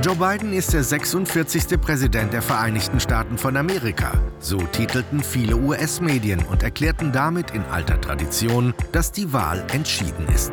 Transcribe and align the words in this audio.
Joe 0.00 0.14
Biden 0.14 0.52
ist 0.52 0.72
der 0.72 0.84
46. 0.84 1.80
Präsident 1.80 2.32
der 2.32 2.40
Vereinigten 2.40 3.00
Staaten 3.00 3.36
von 3.36 3.56
Amerika. 3.56 4.12
So 4.38 4.58
titelten 4.58 5.24
viele 5.24 5.56
US-Medien 5.56 6.40
und 6.44 6.62
erklärten 6.62 7.10
damit 7.10 7.50
in 7.50 7.64
alter 7.64 8.00
Tradition, 8.00 8.74
dass 8.92 9.10
die 9.10 9.32
Wahl 9.32 9.64
entschieden 9.72 10.28
ist. 10.32 10.52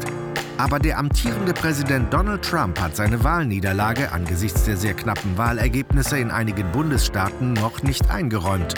Aber 0.58 0.80
der 0.80 0.98
amtierende 0.98 1.54
Präsident 1.54 2.12
Donald 2.12 2.44
Trump 2.44 2.80
hat 2.80 2.96
seine 2.96 3.24
Wahlniederlage 3.24 4.12
angesichts 4.12 4.64
der 4.64 4.78
sehr 4.78 4.96
knappen 4.96 5.38
Wahlergebnisse 5.38 6.18
in 6.18 6.32
einigen 6.32 6.72
Bundesstaaten 6.72 7.54
noch 7.54 7.84
nicht 7.84 8.10
eingeräumt. 8.10 8.74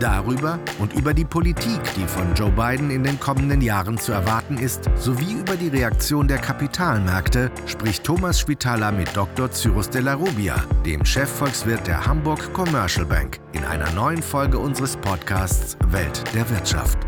Darüber 0.00 0.58
und 0.78 0.92
über 0.94 1.14
die 1.14 1.24
Politik, 1.24 1.80
die 1.96 2.06
von 2.06 2.34
Joe 2.34 2.50
Biden 2.50 2.90
in 2.90 3.02
den 3.02 3.18
kommenden 3.18 3.60
Jahren 3.60 3.98
zu 3.98 4.12
erwarten 4.12 4.58
ist, 4.58 4.90
sowie 4.96 5.32
über 5.32 5.56
die 5.56 5.68
Reaktion 5.68 6.28
der 6.28 6.38
Kapitalmärkte 6.38 7.50
spricht 7.66 8.04
Thomas 8.04 8.40
Spitaler 8.40 8.92
mit 8.92 9.16
Dr. 9.16 9.50
Cyrus 9.50 9.90
de 9.90 10.02
la 10.02 10.14
Rubia, 10.14 10.56
dem 10.84 11.04
Chefvolkswirt 11.04 11.86
der 11.86 12.06
Hamburg 12.06 12.52
Commercial 12.52 13.06
Bank, 13.06 13.40
in 13.52 13.64
einer 13.64 13.90
neuen 13.92 14.22
Folge 14.22 14.58
unseres 14.58 14.96
Podcasts 14.96 15.76
Welt 15.90 16.22
der 16.34 16.48
Wirtschaft. 16.50 16.98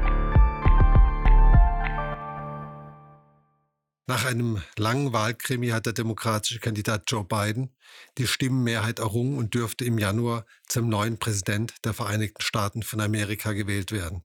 Nach 4.09 4.25
einem 4.25 4.63
langen 4.79 5.13
Wahlkrimi 5.13 5.69
hat 5.69 5.85
der 5.85 5.93
demokratische 5.93 6.61
Kandidat 6.61 7.03
Joe 7.09 7.25
Biden 7.25 7.77
die 8.17 8.27
Stimmenmehrheit 8.27 9.01
errungen 9.01 9.37
und 9.37 9.53
dürfte 9.53 9.85
im 9.85 9.99
Januar 9.99 10.47
zum 10.67 10.89
neuen 10.89 11.19
Präsident 11.19 11.75
der 11.85 11.93
Vereinigten 11.93 12.41
Staaten 12.41 12.83
von 12.83 13.03
Amerika 13.03 13.53
gewählt 13.53 13.93
werden. 13.93 14.25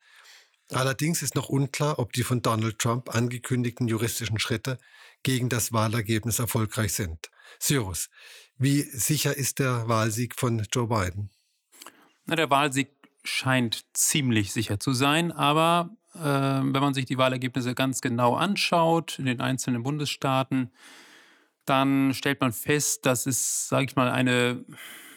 Allerdings 0.71 1.21
ist 1.21 1.35
noch 1.35 1.49
unklar, 1.49 1.99
ob 1.99 2.13
die 2.13 2.23
von 2.23 2.41
Donald 2.41 2.79
Trump 2.79 3.13
angekündigten 3.13 3.89
juristischen 3.89 4.39
Schritte 4.39 4.77
gegen 5.21 5.49
das 5.49 5.73
Wahlergebnis 5.73 6.39
erfolgreich 6.39 6.93
sind. 6.93 7.29
Cyrus, 7.59 8.09
wie 8.57 8.83
sicher 8.83 9.35
ist 9.35 9.59
der 9.59 9.89
Wahlsieg 9.89 10.39
von 10.39 10.65
Joe 10.71 10.87
Biden? 10.87 11.29
Na, 12.25 12.37
der 12.37 12.49
Wahlsieg 12.49 12.87
scheint 13.25 13.83
ziemlich 13.91 14.53
sicher 14.53 14.79
zu 14.79 14.93
sein, 14.93 15.33
aber 15.33 15.89
wenn 16.13 16.71
man 16.71 16.93
sich 16.93 17.05
die 17.05 17.17
Wahlergebnisse 17.17 17.73
ganz 17.73 18.01
genau 18.01 18.35
anschaut 18.35 19.17
in 19.19 19.25
den 19.25 19.41
einzelnen 19.41 19.83
Bundesstaaten, 19.83 20.71
dann 21.65 22.13
stellt 22.13 22.41
man 22.41 22.51
fest, 22.51 23.05
dass 23.05 23.25
es, 23.25 23.67
sage 23.67 23.85
ich 23.85 23.95
mal, 23.95 24.11
eine, 24.11 24.65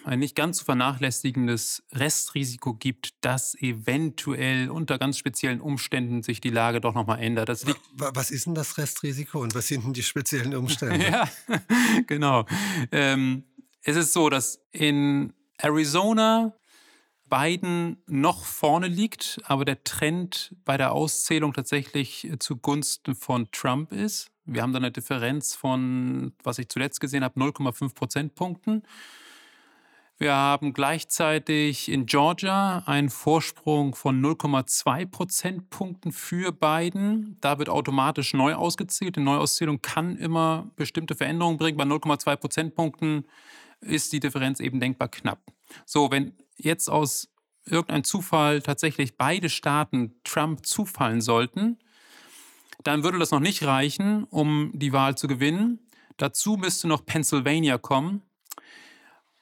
ein 0.04 0.20
nicht 0.20 0.36
ganz 0.36 0.58
zu 0.58 0.64
vernachlässigendes 0.64 1.82
Restrisiko 1.92 2.74
gibt, 2.74 3.14
dass 3.24 3.54
eventuell 3.60 4.70
unter 4.70 4.98
ganz 4.98 5.18
speziellen 5.18 5.60
Umständen 5.60 6.22
sich 6.22 6.40
die 6.40 6.50
Lage 6.50 6.80
doch 6.80 6.94
nochmal 6.94 7.20
ändert. 7.20 7.48
Was 7.96 8.30
ist 8.30 8.46
denn 8.46 8.54
das 8.54 8.78
Restrisiko 8.78 9.40
und 9.40 9.54
was 9.54 9.66
sind 9.66 9.84
denn 9.84 9.92
die 9.92 10.02
speziellen 10.02 10.54
Umstände? 10.54 11.04
ja, 11.10 11.28
genau. 12.06 12.46
Ähm, 12.92 13.44
es 13.82 13.96
ist 13.96 14.12
so, 14.12 14.30
dass 14.30 14.60
in 14.70 15.32
Arizona 15.58 16.54
Biden 17.28 18.02
noch 18.06 18.44
vorne 18.44 18.88
liegt, 18.88 19.40
aber 19.44 19.64
der 19.64 19.82
Trend 19.84 20.54
bei 20.64 20.76
der 20.76 20.92
Auszählung 20.92 21.52
tatsächlich 21.52 22.30
zugunsten 22.38 23.14
von 23.14 23.50
Trump 23.50 23.92
ist. 23.92 24.30
Wir 24.44 24.62
haben 24.62 24.72
da 24.72 24.78
eine 24.78 24.92
Differenz 24.92 25.54
von, 25.54 26.32
was 26.42 26.58
ich 26.58 26.68
zuletzt 26.68 27.00
gesehen 27.00 27.24
habe, 27.24 27.40
0,5 27.40 27.94
Prozentpunkten. 27.94 28.82
Wir 30.18 30.34
haben 30.34 30.72
gleichzeitig 30.72 31.90
in 31.90 32.06
Georgia 32.06 32.82
einen 32.86 33.10
Vorsprung 33.10 33.94
von 33.94 34.22
0,2 34.24 35.04
Prozentpunkten 35.04 36.10
für 36.10 36.52
Biden. 36.52 37.36
Da 37.42 37.58
wird 37.58 37.68
automatisch 37.68 38.32
neu 38.32 38.54
ausgezählt. 38.54 39.16
Die 39.16 39.20
Neuauszählung 39.20 39.82
kann 39.82 40.16
immer 40.16 40.70
bestimmte 40.76 41.16
Veränderungen 41.16 41.58
bringen. 41.58 41.76
Bei 41.76 41.84
0,2 41.84 42.36
Prozentpunkten 42.36 43.26
ist 43.80 44.12
die 44.12 44.20
Differenz 44.20 44.60
eben 44.60 44.80
denkbar 44.80 45.08
knapp. 45.08 45.40
So, 45.84 46.10
wenn 46.10 46.32
jetzt 46.56 46.88
aus 46.88 47.28
irgendeinem 47.64 48.04
Zufall 48.04 48.62
tatsächlich 48.62 49.16
beide 49.16 49.48
Staaten 49.48 50.20
Trump 50.24 50.66
zufallen 50.66 51.20
sollten, 51.20 51.78
dann 52.84 53.02
würde 53.02 53.18
das 53.18 53.30
noch 53.30 53.40
nicht 53.40 53.64
reichen, 53.64 54.24
um 54.24 54.70
die 54.74 54.92
Wahl 54.92 55.16
zu 55.16 55.26
gewinnen. 55.26 55.80
Dazu 56.16 56.56
müsste 56.56 56.88
noch 56.88 57.04
Pennsylvania 57.04 57.78
kommen, 57.78 58.22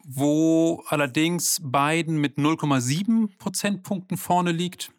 wo 0.05 0.83
allerdings 0.88 1.61
Biden 1.62 2.19
mit 2.19 2.38
0,7 2.38 3.37
Prozentpunkten 3.38 4.17
vorne 4.17 4.53
liegt 4.53 4.93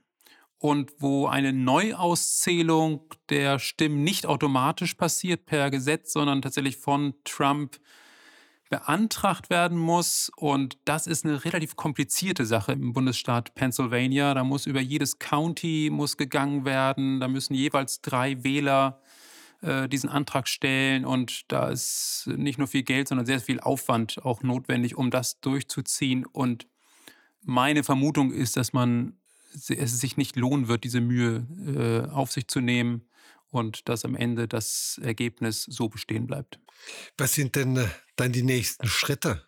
und 0.58 0.94
wo 1.00 1.28
eine 1.28 1.54
Neuauszählung 1.54 3.02
der 3.30 3.60
Stimmen 3.60 4.04
nicht 4.04 4.26
automatisch 4.26 4.94
passiert 4.96 5.46
per 5.46 5.70
Gesetz, 5.70 6.14
sondern 6.14 6.42
tatsächlich 6.42 6.78
von 6.78 7.14
Trump 7.24 7.80
beantragt 8.70 9.50
werden 9.50 9.78
muss. 9.78 10.32
Und 10.36 10.78
das 10.86 11.08
ist 11.08 11.26
eine 11.26 11.46
relativ 11.46 11.76
komplizierte 11.76 12.46
Sache 12.46 12.74
im 12.74 12.94
Bundesstaat 12.94 13.54
Pennsylvania. 13.56 14.34
Da 14.34 14.44
muss 14.44 14.66
über 14.66 14.82
jedes 14.82 15.20
County 15.20 15.90
muss 15.92 16.18
gegangen 16.18 16.66
werden. 16.66 17.20
Da 17.20 17.28
müssen 17.28 17.54
jeweils 17.54 18.02
drei 18.02 18.44
Wähler 18.44 19.02
äh, 19.62 19.88
diesen 19.88 20.10
Antrag 20.10 20.48
stellen. 20.48 21.06
Und 21.06 21.52
da 21.52 21.70
ist 21.70 22.28
nicht 22.28 22.58
nur 22.58 22.68
viel 22.68 22.84
Geld, 22.84 23.08
sondern 23.08 23.26
sehr 23.26 23.40
viel 23.40 23.60
Aufwand 23.60 24.24
auch 24.24 24.42
notwendig, 24.42 24.96
um 24.96 25.12
das 25.12 25.40
durchzuziehen. 25.40 26.26
Und 26.26 26.68
meine 27.42 27.84
Vermutung 27.84 28.32
ist, 28.32 28.58
dass 28.58 28.74
man 28.74 29.18
es 29.54 29.68
sich 29.68 30.18
nicht 30.18 30.36
lohnen 30.36 30.68
wird, 30.68 30.84
diese 30.84 31.00
Mühe 31.00 31.46
äh, 31.66 32.12
auf 32.12 32.32
sich 32.32 32.48
zu 32.48 32.60
nehmen 32.60 33.06
und 33.56 33.88
dass 33.90 34.06
am 34.06 34.16
Ende 34.16 34.48
das 34.48 35.00
Ergebnis 35.02 35.64
so 35.64 35.90
bestehen 35.90 36.28
bleibt. 36.28 36.60
Was 37.18 37.34
sind 37.34 37.56
denn 37.56 37.78
äh, 37.78 37.88
dann 38.16 38.32
die 38.32 38.44
nächsten 38.44 38.88
Schritte? 38.88 39.48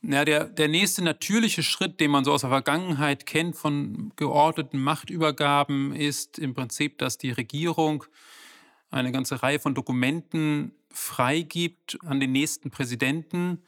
Ja, 0.00 0.24
der, 0.24 0.44
der 0.44 0.68
nächste 0.68 1.02
natürliche 1.02 1.62
Schritt, 1.62 2.00
den 2.00 2.10
man 2.10 2.24
so 2.24 2.32
aus 2.32 2.42
der 2.42 2.50
Vergangenheit 2.50 3.26
kennt 3.26 3.56
von 3.56 4.12
geordneten 4.16 4.78
Machtübergaben, 4.78 5.92
ist 5.92 6.38
im 6.38 6.54
Prinzip, 6.54 6.98
dass 6.98 7.18
die 7.18 7.32
Regierung 7.32 8.04
eine 8.90 9.12
ganze 9.12 9.42
Reihe 9.42 9.58
von 9.58 9.74
Dokumenten 9.74 10.72
freigibt 10.90 11.98
an 12.04 12.20
den 12.20 12.32
nächsten 12.32 12.70
Präsidenten 12.70 13.62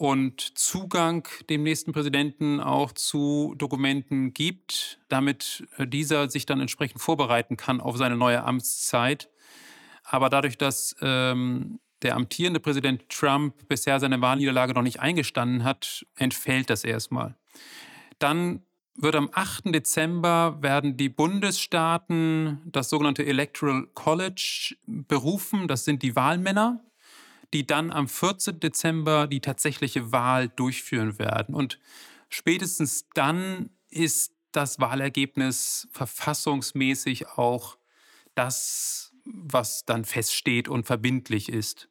und 0.00 0.56
Zugang 0.56 1.28
dem 1.50 1.62
nächsten 1.62 1.92
Präsidenten 1.92 2.58
auch 2.58 2.92
zu 2.92 3.54
Dokumenten 3.58 4.32
gibt, 4.32 4.98
damit 5.10 5.68
äh, 5.76 5.86
dieser 5.86 6.30
sich 6.30 6.46
dann 6.46 6.58
entsprechend 6.58 7.02
vorbereiten 7.02 7.58
kann 7.58 7.82
auf 7.82 7.98
seine 7.98 8.16
neue 8.16 8.42
Amtszeit. 8.42 9.28
Aber 10.02 10.30
dadurch, 10.30 10.56
dass 10.56 10.96
ähm, 11.02 11.80
der 12.00 12.16
amtierende 12.16 12.60
Präsident 12.60 13.10
Trump 13.10 13.68
bisher 13.68 14.00
seine 14.00 14.22
Wahlniederlage 14.22 14.72
noch 14.72 14.80
nicht 14.80 15.00
eingestanden 15.00 15.64
hat, 15.64 16.06
entfällt 16.16 16.70
das 16.70 16.82
erstmal. 16.82 17.36
Dann 18.18 18.62
wird 18.96 19.14
am 19.16 19.28
8. 19.34 19.66
Dezember 19.66 20.62
werden 20.62 20.96
die 20.96 21.10
Bundesstaaten 21.10 22.62
das 22.64 22.88
sogenannte 22.88 23.26
Electoral 23.26 23.86
College 23.92 24.76
berufen. 24.86 25.68
Das 25.68 25.84
sind 25.84 26.02
die 26.02 26.16
Wahlmänner 26.16 26.82
die 27.52 27.66
dann 27.66 27.90
am 27.90 28.08
14. 28.08 28.60
Dezember 28.60 29.26
die 29.26 29.40
tatsächliche 29.40 30.12
Wahl 30.12 30.48
durchführen 30.48 31.18
werden. 31.18 31.54
Und 31.54 31.78
spätestens 32.28 33.06
dann 33.14 33.70
ist 33.90 34.34
das 34.52 34.80
Wahlergebnis 34.80 35.88
verfassungsmäßig 35.92 37.28
auch 37.28 37.76
das, 38.34 39.12
was 39.24 39.84
dann 39.84 40.04
feststeht 40.04 40.68
und 40.68 40.86
verbindlich 40.86 41.48
ist. 41.48 41.88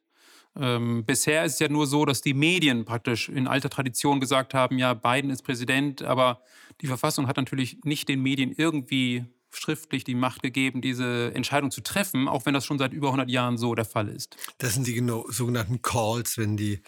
Ähm, 0.56 1.04
bisher 1.04 1.44
ist 1.44 1.54
es 1.54 1.58
ja 1.60 1.68
nur 1.68 1.86
so, 1.86 2.04
dass 2.04 2.22
die 2.22 2.34
Medien 2.34 2.84
praktisch 2.84 3.28
in 3.28 3.46
alter 3.46 3.70
Tradition 3.70 4.20
gesagt 4.20 4.52
haben, 4.52 4.78
ja, 4.78 4.94
Biden 4.94 5.30
ist 5.30 5.42
Präsident, 5.42 6.02
aber 6.02 6.42
die 6.80 6.86
Verfassung 6.86 7.28
hat 7.28 7.36
natürlich 7.36 7.78
nicht 7.84 8.08
den 8.08 8.20
Medien 8.20 8.52
irgendwie 8.52 9.24
schriftlich 9.52 10.04
die 10.04 10.14
Macht 10.14 10.42
gegeben, 10.42 10.80
diese 10.80 11.32
Entscheidung 11.34 11.70
zu 11.70 11.80
treffen, 11.82 12.28
auch 12.28 12.46
wenn 12.46 12.54
das 12.54 12.64
schon 12.64 12.78
seit 12.78 12.92
über 12.92 13.08
100 13.08 13.28
Jahren 13.28 13.58
so 13.58 13.74
der 13.74 13.84
Fall 13.84 14.08
ist. 14.08 14.36
Das 14.58 14.74
sind 14.74 14.86
die 14.86 14.94
genau, 14.94 15.26
sogenannten 15.28 15.82
Calls, 15.82 16.38
wenn 16.38 16.56
die, 16.56 16.82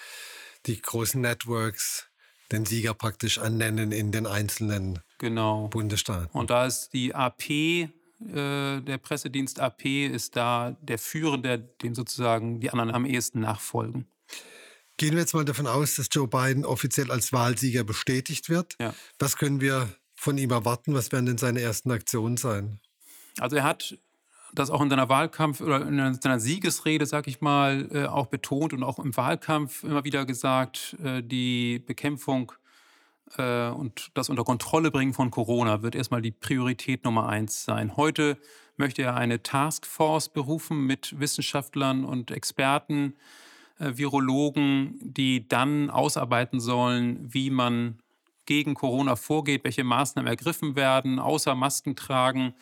die 0.67 0.81
großen 0.81 1.21
Networks 1.21 2.09
den 2.53 2.67
Sieger 2.67 2.95
praktisch 2.95 3.39
annennen 3.39 3.93
in 3.93 4.13
den 4.13 4.27
einzelnen 4.27 5.01
genau. 5.19 5.69
Bundesstaaten. 5.69 6.39
Und 6.39 6.51
da 6.51 6.67
ist 6.67 6.91
die 6.93 7.15
AP, 7.15 7.51
äh, 7.51 7.89
der 8.21 8.99
Pressedienst 8.99 9.59
AP, 9.59 9.85
ist 9.85 10.37
da 10.37 10.77
der 10.83 10.99
Führende, 10.99 11.59
dem 11.59 11.95
sozusagen 11.95 12.61
die 12.61 12.71
anderen 12.71 12.91
am 12.91 13.07
ehesten 13.07 13.41
nachfolgen. 13.41 14.07
Gehen 14.99 15.13
wir 15.13 15.21
jetzt 15.21 15.35
mal 15.35 15.45
davon 15.45 15.67
aus, 15.67 15.97
dass 15.97 16.09
Joe 16.13 16.29
Biden 16.29 16.65
offiziell 16.65 17.11
als 17.11 17.33
Wahlsieger 17.33 17.83
bestätigt 17.83 18.49
wird. 18.51 18.77
Ja. 18.79 18.95
Was 19.19 19.37
können 19.37 19.61
wir 19.61 19.89
von 20.23 20.39
ihm 20.39 20.51
erwarten? 20.51 20.95
Was 20.95 21.11
werden 21.11 21.27
denn 21.27 21.39
seine 21.39 21.61
ersten 21.61 21.91
Aktionen 21.91 22.37
sein? 22.37 22.79
Also 23.41 23.57
er 23.57 23.65
hat 23.65 23.99
das 24.55 24.71
auch 24.71 24.81
in 24.81 24.89
seiner 24.89 25.09
Wahlkampf 25.09 25.61
oder 25.61 25.85
in 25.87 26.15
seiner 26.15 26.39
Siegesrede, 26.39 27.07
sag 27.07 27.27
ich 27.27 27.41
mal, 27.41 27.89
äh, 27.93 28.07
auch 28.07 28.27
betont 28.27 28.73
und 28.73 28.85
auch 28.85 28.99
im 29.01 29.17
Wahlkampf 29.17 29.83
immer 29.83 30.05
wieder 30.05 30.25
gesagt, 30.25 30.97
äh, 31.03 31.23
die 31.23 31.81
Bekämpfung 31.81 32.53
äh, 33.37 33.71
und 33.71 34.11
das 34.15 34.29
unter 34.29 34.45
Kontrolle 34.45 34.93
bringen 34.93 35.13
von 35.13 35.33
Corona 35.33 35.83
wird 35.83 35.97
erstmal 35.97 36.23
die 36.23 36.31
Priorität 36.31 37.05
Nummer 37.05 37.29
eins 37.29 37.65
sein. 37.65 37.97
Heute 37.97 38.39
möchte 38.77 39.03
er 39.03 39.17
eine 39.17 39.43
Taskforce 39.43 40.29
berufen 40.29 40.87
mit 40.87 41.19
Wissenschaftlern 41.19 42.05
und 42.05 42.31
Experten, 42.31 43.15
Virologen, 43.79 44.99
die 45.01 45.49
dann 45.49 45.91
ausarbeiten 45.91 46.61
sollen, 46.61 47.19
wie 47.33 47.51
man 47.51 47.99
gegen 48.47 48.75
Corona 48.75 49.17
vorgeht, 49.17 49.65
welche 49.65 49.85
Maßnahmen 49.85 50.29
ergriffen 50.29 50.77
werden. 50.77 51.19
Außer 51.19 51.55
Masken 51.55 51.97
tragen 51.97 52.55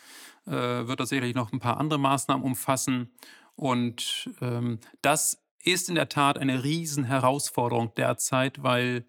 äh, 0.47 0.53
wird 0.53 1.00
das 1.00 1.11
sicherlich 1.11 1.35
noch 1.35 1.53
ein 1.53 1.61
paar 1.61 1.79
andere 1.79 1.99
Maßnahmen 1.99 2.44
umfassen. 2.44 3.11
Und 3.56 4.31
ähm, 4.41 4.79
das 5.03 5.43
ist 5.62 5.88
in 5.88 5.94
der 5.94 6.09
Tat 6.09 6.38
eine 6.38 6.65
Riesenherausforderung 6.65 7.94
derzeit, 7.94 8.62
weil 8.62 9.05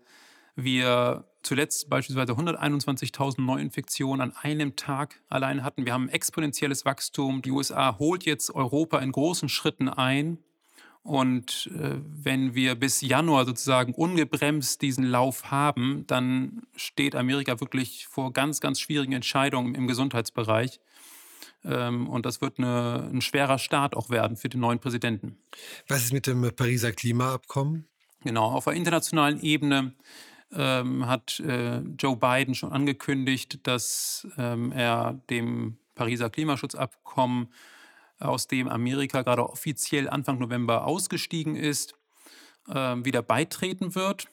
wir 0.56 1.26
zuletzt 1.44 1.90
beispielsweise 1.90 2.34
121.000 2.34 3.42
Neuinfektionen 3.42 4.22
an 4.22 4.36
einem 4.42 4.76
Tag 4.76 5.22
allein 5.30 5.64
hatten. 5.64 5.86
Wir 5.86 5.94
haben 5.94 6.10
exponentielles 6.10 6.86
Wachstum. 6.86 7.42
Die 7.42 7.52
USA 7.52 7.98
holt 7.98 8.26
jetzt 8.26 8.54
Europa 8.54 9.00
in 9.00 9.12
großen 9.12 9.50
Schritten 9.50 9.90
ein. 9.90 10.38
Und 11.04 11.70
äh, 11.74 11.96
wenn 12.06 12.54
wir 12.54 12.76
bis 12.76 13.02
Januar 13.02 13.46
sozusagen 13.46 13.94
ungebremst 13.94 14.82
diesen 14.82 15.04
Lauf 15.04 15.50
haben, 15.50 16.06
dann 16.06 16.62
steht 16.76 17.16
Amerika 17.16 17.60
wirklich 17.60 18.08
vor 18.08 18.34
ganz, 18.34 18.60
ganz 18.60 18.80
schwierigen 18.80 19.14
Entscheidungen 19.14 19.74
im 19.74 19.88
Gesundheitsbereich. 19.88 20.80
Ähm, 21.64 22.08
und 22.08 22.26
das 22.26 22.42
wird 22.42 22.60
eine, 22.60 23.10
ein 23.12 23.22
schwerer 23.22 23.58
Start 23.58 23.96
auch 23.96 24.10
werden 24.10 24.38
für 24.38 24.50
den 24.50 24.62
neuen 24.62 24.80
Präsidenten. 24.80 25.38
Was 25.88 26.04
ist 26.04 26.14
mit 26.14 26.28
dem 26.28 26.42
Pariser 26.56 26.92
Klimaabkommen? 26.92 27.88
Genau, 28.24 28.52
auf 28.52 28.66
der 28.66 28.74
internationalen 28.74 29.42
Ebene 29.42 29.96
ähm, 30.54 31.08
hat 31.08 31.40
äh, 31.40 31.80
Joe 31.98 32.16
Biden 32.16 32.54
schon 32.54 32.72
angekündigt, 32.72 33.60
dass 33.64 34.28
ähm, 34.38 34.72
er 34.72 35.20
dem 35.30 35.78
Pariser 35.96 36.30
Klimaschutzabkommen 36.30 37.48
aus 38.22 38.48
dem 38.48 38.68
Amerika 38.68 39.22
gerade 39.22 39.48
offiziell 39.48 40.10
Anfang 40.10 40.40
November 40.40 40.86
ausgestiegen 40.86 41.56
ist, 41.56 41.94
ähm, 42.74 43.06
wieder 43.06 43.22
beitreten 43.22 43.96
wird. 43.96 44.28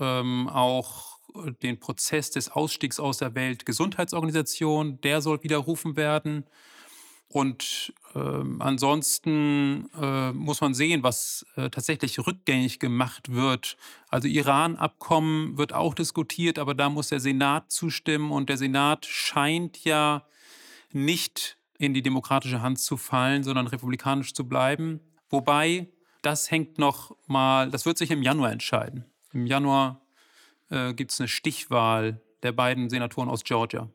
Ähm, 0.00 0.48
auch 0.48 1.18
den 1.62 1.80
Prozess 1.80 2.30
des 2.30 2.50
Ausstiegs 2.50 3.00
aus 3.00 3.18
der 3.18 3.34
Weltgesundheitsorganisation, 3.34 5.00
der 5.00 5.20
soll 5.22 5.42
widerrufen 5.42 5.96
werden. 5.96 6.44
Und 7.28 7.94
ähm, 8.14 8.60
ansonsten 8.60 9.88
äh, 9.98 10.32
muss 10.32 10.60
man 10.60 10.74
sehen, 10.74 11.02
was 11.02 11.46
äh, 11.56 11.70
tatsächlich 11.70 12.18
rückgängig 12.18 12.78
gemacht 12.78 13.32
wird. 13.32 13.78
Also 14.08 14.28
Iran-Abkommen 14.28 15.56
wird 15.56 15.72
auch 15.72 15.94
diskutiert, 15.94 16.58
aber 16.58 16.74
da 16.74 16.90
muss 16.90 17.08
der 17.08 17.20
Senat 17.20 17.70
zustimmen 17.70 18.30
und 18.32 18.50
der 18.50 18.58
Senat 18.58 19.06
scheint 19.06 19.82
ja 19.82 20.26
nicht 20.92 21.56
in 21.82 21.94
die 21.94 22.02
demokratische 22.02 22.62
Hand 22.62 22.78
zu 22.78 22.96
fallen, 22.96 23.42
sondern 23.42 23.66
republikanisch 23.66 24.34
zu 24.34 24.46
bleiben. 24.46 25.00
Wobei, 25.28 25.88
das 26.22 26.50
hängt 26.50 26.78
noch 26.78 27.16
mal, 27.26 27.70
das 27.70 27.86
wird 27.86 27.98
sich 27.98 28.12
im 28.12 28.22
Januar 28.22 28.52
entscheiden. 28.52 29.04
Im 29.32 29.46
Januar 29.46 30.00
äh, 30.70 30.94
gibt 30.94 31.10
es 31.10 31.20
eine 31.20 31.26
Stichwahl 31.26 32.20
der 32.44 32.52
beiden 32.52 32.88
Senatoren 32.88 33.28
aus 33.28 33.42
Georgia. 33.42 33.88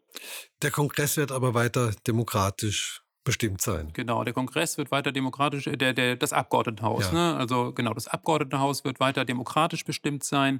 Der 0.61 0.71
Kongress 0.71 1.15
wird 1.15 1.31
aber 1.31 1.53
weiter 1.53 1.91
demokratisch 2.05 3.03
bestimmt 3.23 3.61
sein. 3.61 3.91
Genau, 3.93 4.25
der 4.25 4.33
Kongress 4.33 4.77
wird 4.77 4.91
weiter 4.91 5.13
demokratisch, 5.13 5.67
äh, 5.67 5.77
der, 5.77 5.93
der, 5.93 6.17
das 6.17 6.33
Abgeordnetenhaus, 6.33 7.05
ja. 7.05 7.13
ne? 7.13 7.37
also 7.37 7.71
genau, 7.71 7.93
das 7.93 8.09
Abgeordnetenhaus 8.09 8.83
wird 8.83 8.99
weiter 8.99 9.23
demokratisch 9.23 9.85
bestimmt 9.85 10.25
sein. 10.25 10.59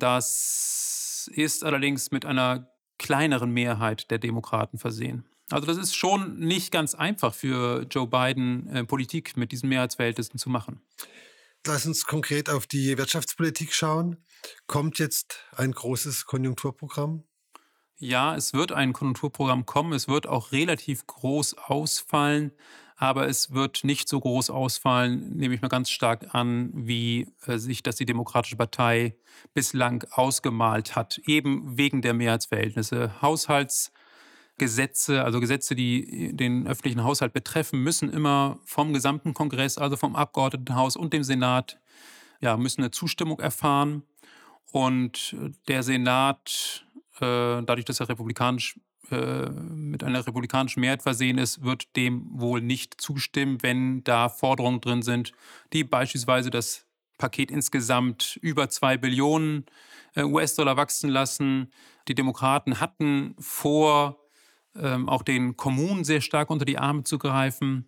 Das 0.00 1.30
ist 1.32 1.62
allerdings 1.64 2.10
mit 2.10 2.24
einer 2.24 2.68
kleineren 2.98 3.52
Mehrheit 3.52 4.10
der 4.10 4.18
Demokraten 4.18 4.78
versehen. 4.78 5.29
Also 5.50 5.66
das 5.66 5.76
ist 5.76 5.96
schon 5.96 6.38
nicht 6.38 6.70
ganz 6.70 6.94
einfach 6.94 7.34
für 7.34 7.86
Joe 7.90 8.06
Biden, 8.06 8.68
äh, 8.68 8.84
Politik 8.84 9.36
mit 9.36 9.52
diesen 9.52 9.68
Mehrheitsverhältnissen 9.68 10.38
zu 10.38 10.48
machen. 10.48 10.80
Lass 11.66 11.84
uns 11.84 12.06
konkret 12.06 12.48
auf 12.48 12.66
die 12.66 12.96
Wirtschaftspolitik 12.96 13.74
schauen. 13.74 14.16
Kommt 14.66 14.98
jetzt 14.98 15.44
ein 15.56 15.72
großes 15.72 16.24
Konjunkturprogramm? 16.24 17.24
Ja, 17.98 18.34
es 18.34 18.54
wird 18.54 18.72
ein 18.72 18.94
Konjunkturprogramm 18.94 19.66
kommen. 19.66 19.92
Es 19.92 20.08
wird 20.08 20.26
auch 20.26 20.52
relativ 20.52 21.06
groß 21.06 21.58
ausfallen, 21.58 22.52
aber 22.96 23.28
es 23.28 23.52
wird 23.52 23.84
nicht 23.84 24.08
so 24.08 24.20
groß 24.20 24.48
ausfallen, 24.48 25.36
nehme 25.36 25.54
ich 25.54 25.60
mal 25.60 25.68
ganz 25.68 25.90
stark 25.90 26.34
an, 26.34 26.70
wie 26.74 27.34
äh, 27.46 27.58
sich 27.58 27.82
das 27.82 27.96
die 27.96 28.06
Demokratische 28.06 28.56
Partei 28.56 29.16
bislang 29.52 30.04
ausgemalt 30.12 30.96
hat, 30.96 31.18
eben 31.26 31.76
wegen 31.76 32.00
der 32.00 32.14
Mehrheitsverhältnisse. 32.14 33.20
Haushalts 33.20 33.92
Gesetze, 34.60 35.24
also 35.24 35.40
Gesetze, 35.40 35.74
die 35.74 36.36
den 36.36 36.66
öffentlichen 36.66 37.02
Haushalt 37.02 37.32
betreffen, 37.32 37.82
müssen 37.82 38.12
immer 38.12 38.58
vom 38.66 38.92
gesamten 38.92 39.32
Kongress, 39.32 39.78
also 39.78 39.96
vom 39.96 40.14
Abgeordnetenhaus 40.14 40.96
und 40.96 41.14
dem 41.14 41.24
Senat, 41.24 41.80
ja, 42.42 42.58
müssen 42.58 42.82
eine 42.82 42.90
Zustimmung 42.90 43.40
erfahren. 43.40 44.02
Und 44.70 45.34
der 45.66 45.82
Senat, 45.82 46.84
äh, 47.20 47.62
dadurch, 47.62 47.86
dass 47.86 48.00
er 48.00 48.10
republikanisch 48.10 48.78
äh, 49.10 49.48
mit 49.48 50.04
einer 50.04 50.26
republikanischen 50.26 50.80
Mehrheit 50.80 51.02
versehen 51.02 51.38
ist, 51.38 51.64
wird 51.64 51.96
dem 51.96 52.26
wohl 52.30 52.60
nicht 52.60 53.00
zustimmen, 53.00 53.62
wenn 53.62 54.04
da 54.04 54.28
Forderungen 54.28 54.82
drin 54.82 55.00
sind, 55.00 55.32
die 55.72 55.84
beispielsweise 55.84 56.50
das 56.50 56.84
Paket 57.16 57.50
insgesamt 57.50 58.38
über 58.42 58.68
zwei 58.68 58.98
Billionen 58.98 59.64
äh, 60.14 60.22
US-Dollar 60.22 60.76
wachsen 60.76 61.08
lassen. 61.08 61.72
Die 62.08 62.14
Demokraten 62.14 62.78
hatten 62.78 63.34
vor, 63.38 64.19
ähm, 64.76 65.08
auch 65.08 65.22
den 65.22 65.56
Kommunen 65.56 66.04
sehr 66.04 66.20
stark 66.20 66.50
unter 66.50 66.64
die 66.64 66.78
Arme 66.78 67.04
zu 67.04 67.18
greifen. 67.18 67.86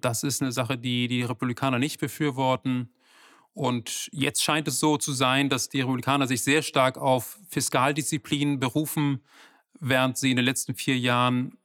Das 0.00 0.22
ist 0.22 0.42
eine 0.42 0.52
Sache, 0.52 0.78
die 0.78 1.08
die 1.08 1.22
Republikaner 1.22 1.78
nicht 1.78 2.00
befürworten. 2.00 2.90
Und 3.54 4.08
jetzt 4.12 4.42
scheint 4.42 4.68
es 4.68 4.78
so 4.78 4.98
zu 4.98 5.12
sein, 5.12 5.48
dass 5.48 5.68
die 5.68 5.80
Republikaner 5.80 6.28
sich 6.28 6.42
sehr 6.42 6.62
stark 6.62 6.96
auf 6.96 7.38
Fiskaldisziplin 7.48 8.60
berufen, 8.60 9.20
während 9.80 10.16
sie 10.16 10.30
in 10.30 10.36
den 10.36 10.44
letzten 10.44 10.74
vier 10.74 10.96
Jahren 10.96 11.58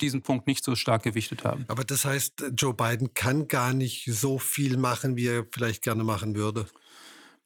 diesen 0.00 0.22
Punkt 0.22 0.46
nicht 0.46 0.62
so 0.64 0.74
stark 0.74 1.02
gewichtet 1.02 1.44
haben. 1.44 1.64
Aber 1.68 1.82
das 1.82 2.04
heißt, 2.04 2.52
Joe 2.56 2.74
Biden 2.74 3.14
kann 3.14 3.48
gar 3.48 3.72
nicht 3.72 4.04
so 4.04 4.38
viel 4.38 4.76
machen, 4.76 5.16
wie 5.16 5.26
er 5.26 5.46
vielleicht 5.50 5.82
gerne 5.82 6.04
machen 6.04 6.36
würde. 6.36 6.66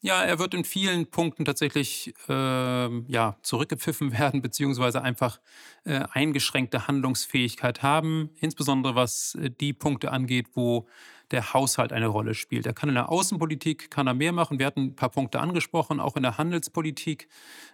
Ja, 0.02 0.22
er 0.22 0.38
wird 0.38 0.54
in 0.54 0.64
vielen 0.64 1.10
Punkten 1.10 1.44
tatsächlich 1.44 2.14
äh, 2.26 2.32
ja, 2.32 3.36
zurückgepfiffen 3.42 4.12
werden, 4.18 4.40
beziehungsweise 4.40 5.02
einfach 5.02 5.40
äh, 5.84 6.04
eingeschränkte 6.12 6.86
Handlungsfähigkeit 6.86 7.82
haben, 7.82 8.30
insbesondere 8.40 8.94
was 8.94 9.34
äh, 9.34 9.50
die 9.50 9.74
Punkte 9.74 10.10
angeht, 10.10 10.46
wo 10.54 10.88
der 11.32 11.52
Haushalt 11.52 11.92
eine 11.92 12.06
Rolle 12.06 12.34
spielt. 12.34 12.66
Er 12.66 12.72
kann 12.72 12.88
in 12.88 12.94
der 12.94 13.10
Außenpolitik 13.10 13.90
kann 13.90 14.06
er 14.06 14.14
mehr 14.14 14.32
machen. 14.32 14.58
Wir 14.58 14.66
hatten 14.66 14.86
ein 14.86 14.96
paar 14.96 15.10
Punkte 15.10 15.38
angesprochen. 15.38 16.00
Auch 16.00 16.16
in 16.16 16.22
der 16.22 16.38
Handelspolitik 16.38 17.28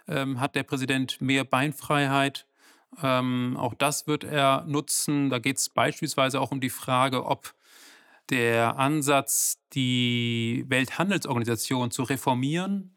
ähm, 0.09 0.41
hat 0.41 0.57
der 0.57 0.65
Präsident 0.65 1.21
mehr 1.21 1.45
Beinfreiheit. 1.45 2.47
Ähm, 3.03 3.57
auch 3.57 3.75
das 3.75 4.07
wird 4.07 4.25
er 4.25 4.65
nutzen. 4.67 5.31
Da 5.31 5.39
geht 5.39 5.59
es 5.59 5.69
beispielsweise 5.69 6.41
auch 6.41 6.51
um 6.51 6.61
die 6.61 6.71
Frage, 6.71 7.25
ob 7.25 7.55
der 8.31 8.79
Ansatz, 8.79 9.59
die 9.73 10.65
Welthandelsorganisation 10.69 11.91
zu 11.91 12.03
reformieren, 12.03 12.97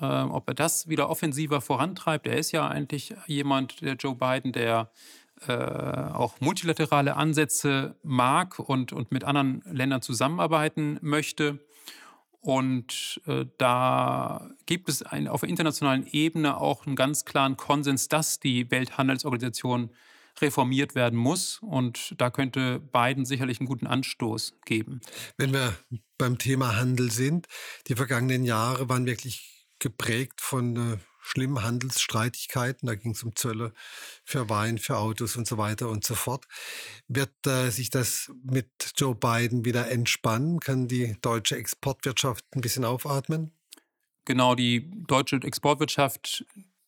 äh, 0.00 0.04
ob 0.04 0.48
er 0.48 0.54
das 0.54 0.88
wieder 0.88 1.10
offensiver 1.10 1.60
vorantreibt. 1.60 2.26
Er 2.26 2.38
ist 2.38 2.52
ja 2.52 2.68
eigentlich 2.68 3.14
jemand, 3.26 3.80
der 3.80 3.94
Joe 3.94 4.14
Biden, 4.14 4.52
der 4.52 4.90
äh, 5.46 5.52
auch 5.52 6.40
multilaterale 6.40 7.16
Ansätze 7.16 7.96
mag 8.02 8.58
und, 8.58 8.92
und 8.92 9.10
mit 9.10 9.24
anderen 9.24 9.62
Ländern 9.66 10.02
zusammenarbeiten 10.02 10.98
möchte. 11.02 11.58
Und 12.40 13.20
äh, 13.26 13.46
da 13.58 14.50
gibt 14.66 14.88
es 14.88 15.02
ein, 15.02 15.28
auf 15.28 15.40
der 15.40 15.48
internationalen 15.48 16.06
Ebene 16.06 16.60
auch 16.60 16.86
einen 16.86 16.96
ganz 16.96 17.24
klaren 17.24 17.56
Konsens, 17.56 18.08
dass 18.08 18.40
die 18.40 18.70
Welthandelsorganisation 18.70 19.90
reformiert 20.40 20.94
werden 20.94 21.18
muss. 21.18 21.58
Und 21.60 22.14
da 22.18 22.30
könnte 22.30 22.80
Biden 22.80 23.24
sicherlich 23.24 23.60
einen 23.60 23.68
guten 23.68 23.86
Anstoß 23.86 24.54
geben. 24.64 25.00
Wenn 25.36 25.52
wir 25.52 25.76
beim 26.18 26.38
Thema 26.38 26.76
Handel 26.76 27.10
sind, 27.10 27.46
die 27.88 27.94
vergangenen 27.94 28.44
Jahre 28.44 28.88
waren 28.88 29.06
wirklich 29.06 29.68
geprägt 29.78 30.40
von 30.40 30.76
äh, 30.76 30.98
schlimmen 31.22 31.62
Handelsstreitigkeiten. 31.62 32.86
Da 32.86 32.94
ging 32.94 33.12
es 33.12 33.22
um 33.22 33.34
Zölle 33.34 33.72
für 34.24 34.48
Wein, 34.48 34.78
für 34.78 34.98
Autos 34.98 35.36
und 35.36 35.46
so 35.46 35.58
weiter 35.58 35.88
und 35.88 36.04
so 36.04 36.14
fort. 36.14 36.46
Wird 37.08 37.46
äh, 37.46 37.70
sich 37.70 37.90
das 37.90 38.30
mit 38.44 38.70
Joe 38.96 39.14
Biden 39.14 39.64
wieder 39.64 39.90
entspannen? 39.90 40.60
Kann 40.60 40.88
die 40.88 41.16
deutsche 41.22 41.56
Exportwirtschaft 41.56 42.44
ein 42.54 42.60
bisschen 42.60 42.84
aufatmen? 42.84 43.52
Genau, 44.24 44.54
die 44.54 44.88
deutsche 45.06 45.36
Exportwirtschaft 45.36 46.44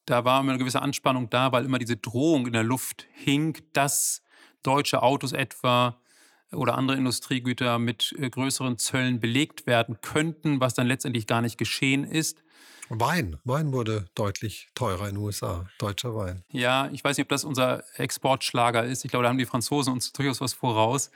da 0.06 0.24
war 0.24 0.40
immer 0.40 0.50
eine 0.50 0.58
gewisse 0.58 0.82
Anspannung 0.82 1.30
da, 1.30 1.52
weil 1.52 1.64
immer 1.64 1.78
diese 1.78 1.96
Drohung 1.96 2.46
in 2.46 2.52
der 2.52 2.62
Luft 2.62 3.06
hing, 3.12 3.56
dass 3.72 4.22
deutsche 4.62 5.02
Autos 5.02 5.32
etwa 5.32 6.00
oder 6.54 6.76
andere 6.76 6.96
Industriegüter 6.96 7.78
mit 7.78 8.14
äh, 8.18 8.30
größeren 8.30 8.78
Zöllen 8.78 9.20
belegt 9.20 9.66
werden 9.66 9.98
könnten, 10.00 10.60
was 10.60 10.74
dann 10.74 10.86
letztendlich 10.86 11.26
gar 11.26 11.42
nicht 11.42 11.58
geschehen 11.58 12.04
ist. 12.04 12.44
Wein. 12.90 13.38
Wein 13.44 13.72
wurde 13.72 14.06
deutlich 14.14 14.68
teurer 14.74 15.08
in 15.08 15.14
den 15.14 15.24
USA, 15.24 15.66
deutscher 15.78 16.14
Wein. 16.14 16.44
Ja, 16.50 16.90
ich 16.92 17.02
weiß 17.02 17.16
nicht, 17.16 17.24
ob 17.24 17.30
das 17.30 17.44
unser 17.44 17.82
Exportschlager 17.96 18.84
ist. 18.84 19.04
Ich 19.04 19.10
glaube, 19.10 19.22
da 19.22 19.30
haben 19.30 19.38
die 19.38 19.46
Franzosen 19.46 19.92
uns 19.92 20.12
durchaus 20.12 20.40
was 20.40 20.52
voraus. 20.52 21.10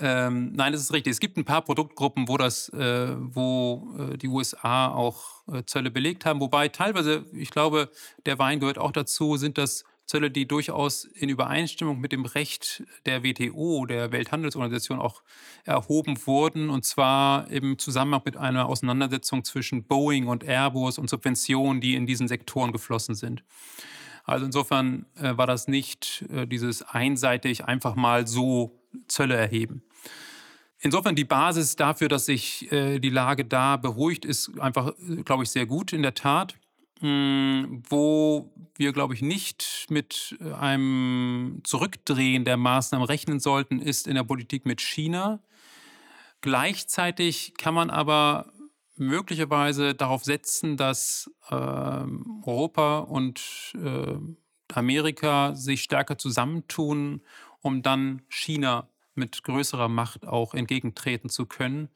Ähm, 0.00 0.52
nein, 0.52 0.72
das 0.72 0.82
ist 0.82 0.92
richtig. 0.92 1.12
Es 1.12 1.20
gibt 1.20 1.36
ein 1.36 1.44
paar 1.44 1.62
Produktgruppen, 1.62 2.26
wo, 2.26 2.36
das, 2.36 2.68
äh, 2.70 3.14
wo 3.16 3.96
äh, 3.98 4.16
die 4.16 4.28
USA 4.28 4.88
auch 4.88 5.46
äh, 5.46 5.62
Zölle 5.64 5.92
belegt 5.92 6.24
haben. 6.24 6.40
Wobei 6.40 6.68
teilweise, 6.68 7.24
ich 7.32 7.50
glaube, 7.50 7.88
der 8.26 8.38
Wein 8.40 8.58
gehört 8.58 8.78
auch 8.78 8.92
dazu, 8.92 9.36
sind 9.36 9.58
das 9.58 9.84
Zölle, 10.06 10.30
die 10.30 10.46
durchaus 10.46 11.04
in 11.04 11.28
Übereinstimmung 11.28 12.00
mit 12.00 12.12
dem 12.12 12.24
Recht 12.24 12.84
der 13.06 13.24
WTO, 13.24 13.86
der 13.86 14.12
Welthandelsorganisation, 14.12 15.00
auch 15.00 15.22
erhoben 15.64 16.16
wurden. 16.26 16.70
Und 16.70 16.84
zwar 16.84 17.50
im 17.50 17.78
Zusammenhang 17.78 18.22
mit 18.24 18.36
einer 18.36 18.66
Auseinandersetzung 18.66 19.44
zwischen 19.44 19.84
Boeing 19.84 20.28
und 20.28 20.44
Airbus 20.44 20.98
und 20.98 21.10
Subventionen, 21.10 21.80
die 21.80 21.94
in 21.94 22.06
diesen 22.06 22.28
Sektoren 22.28 22.72
geflossen 22.72 23.14
sind. 23.14 23.42
Also 24.24 24.46
insofern 24.46 25.06
äh, 25.16 25.36
war 25.36 25.46
das 25.46 25.68
nicht 25.68 26.24
äh, 26.32 26.46
dieses 26.46 26.82
einseitig 26.82 27.64
einfach 27.64 27.94
mal 27.94 28.26
so 28.26 28.80
Zölle 29.08 29.36
erheben. 29.36 29.82
Insofern 30.78 31.14
die 31.14 31.24
Basis 31.24 31.76
dafür, 31.76 32.08
dass 32.08 32.26
sich 32.26 32.70
äh, 32.70 32.98
die 32.98 33.10
Lage 33.10 33.44
da 33.44 33.76
beruhigt, 33.76 34.24
ist 34.24 34.58
einfach, 34.60 34.92
äh, 34.98 35.22
glaube 35.22 35.44
ich, 35.44 35.50
sehr 35.50 35.66
gut 35.66 35.92
in 35.92 36.02
der 36.02 36.14
Tat. 36.14 36.56
Hm, 37.00 37.82
wo 37.88 38.52
wir, 38.74 38.92
glaube 38.92 39.12
ich, 39.14 39.20
nicht 39.20 39.86
mit 39.90 40.36
äh, 40.40 40.52
einem 40.52 41.60
Zurückdrehen 41.64 42.44
der 42.44 42.56
Maßnahmen 42.56 43.06
rechnen 43.06 43.38
sollten, 43.38 43.80
ist 43.80 44.06
in 44.06 44.14
der 44.14 44.24
Politik 44.24 44.64
mit 44.64 44.80
China. 44.80 45.40
Gleichzeitig 46.40 47.52
kann 47.58 47.74
man 47.74 47.90
aber 47.90 48.50
möglicherweise 48.96 49.94
darauf 49.94 50.24
setzen, 50.24 50.78
dass 50.78 51.30
äh, 51.50 51.54
Europa 51.54 53.00
und 53.00 53.74
äh, 53.74 54.16
Amerika 54.72 55.54
sich 55.54 55.82
stärker 55.82 56.16
zusammentun, 56.16 57.20
um 57.60 57.82
dann 57.82 58.22
China 58.28 58.88
mit 59.14 59.42
größerer 59.42 59.88
Macht 59.88 60.26
auch 60.26 60.54
entgegentreten 60.54 61.28
zu 61.28 61.44
können 61.44 61.90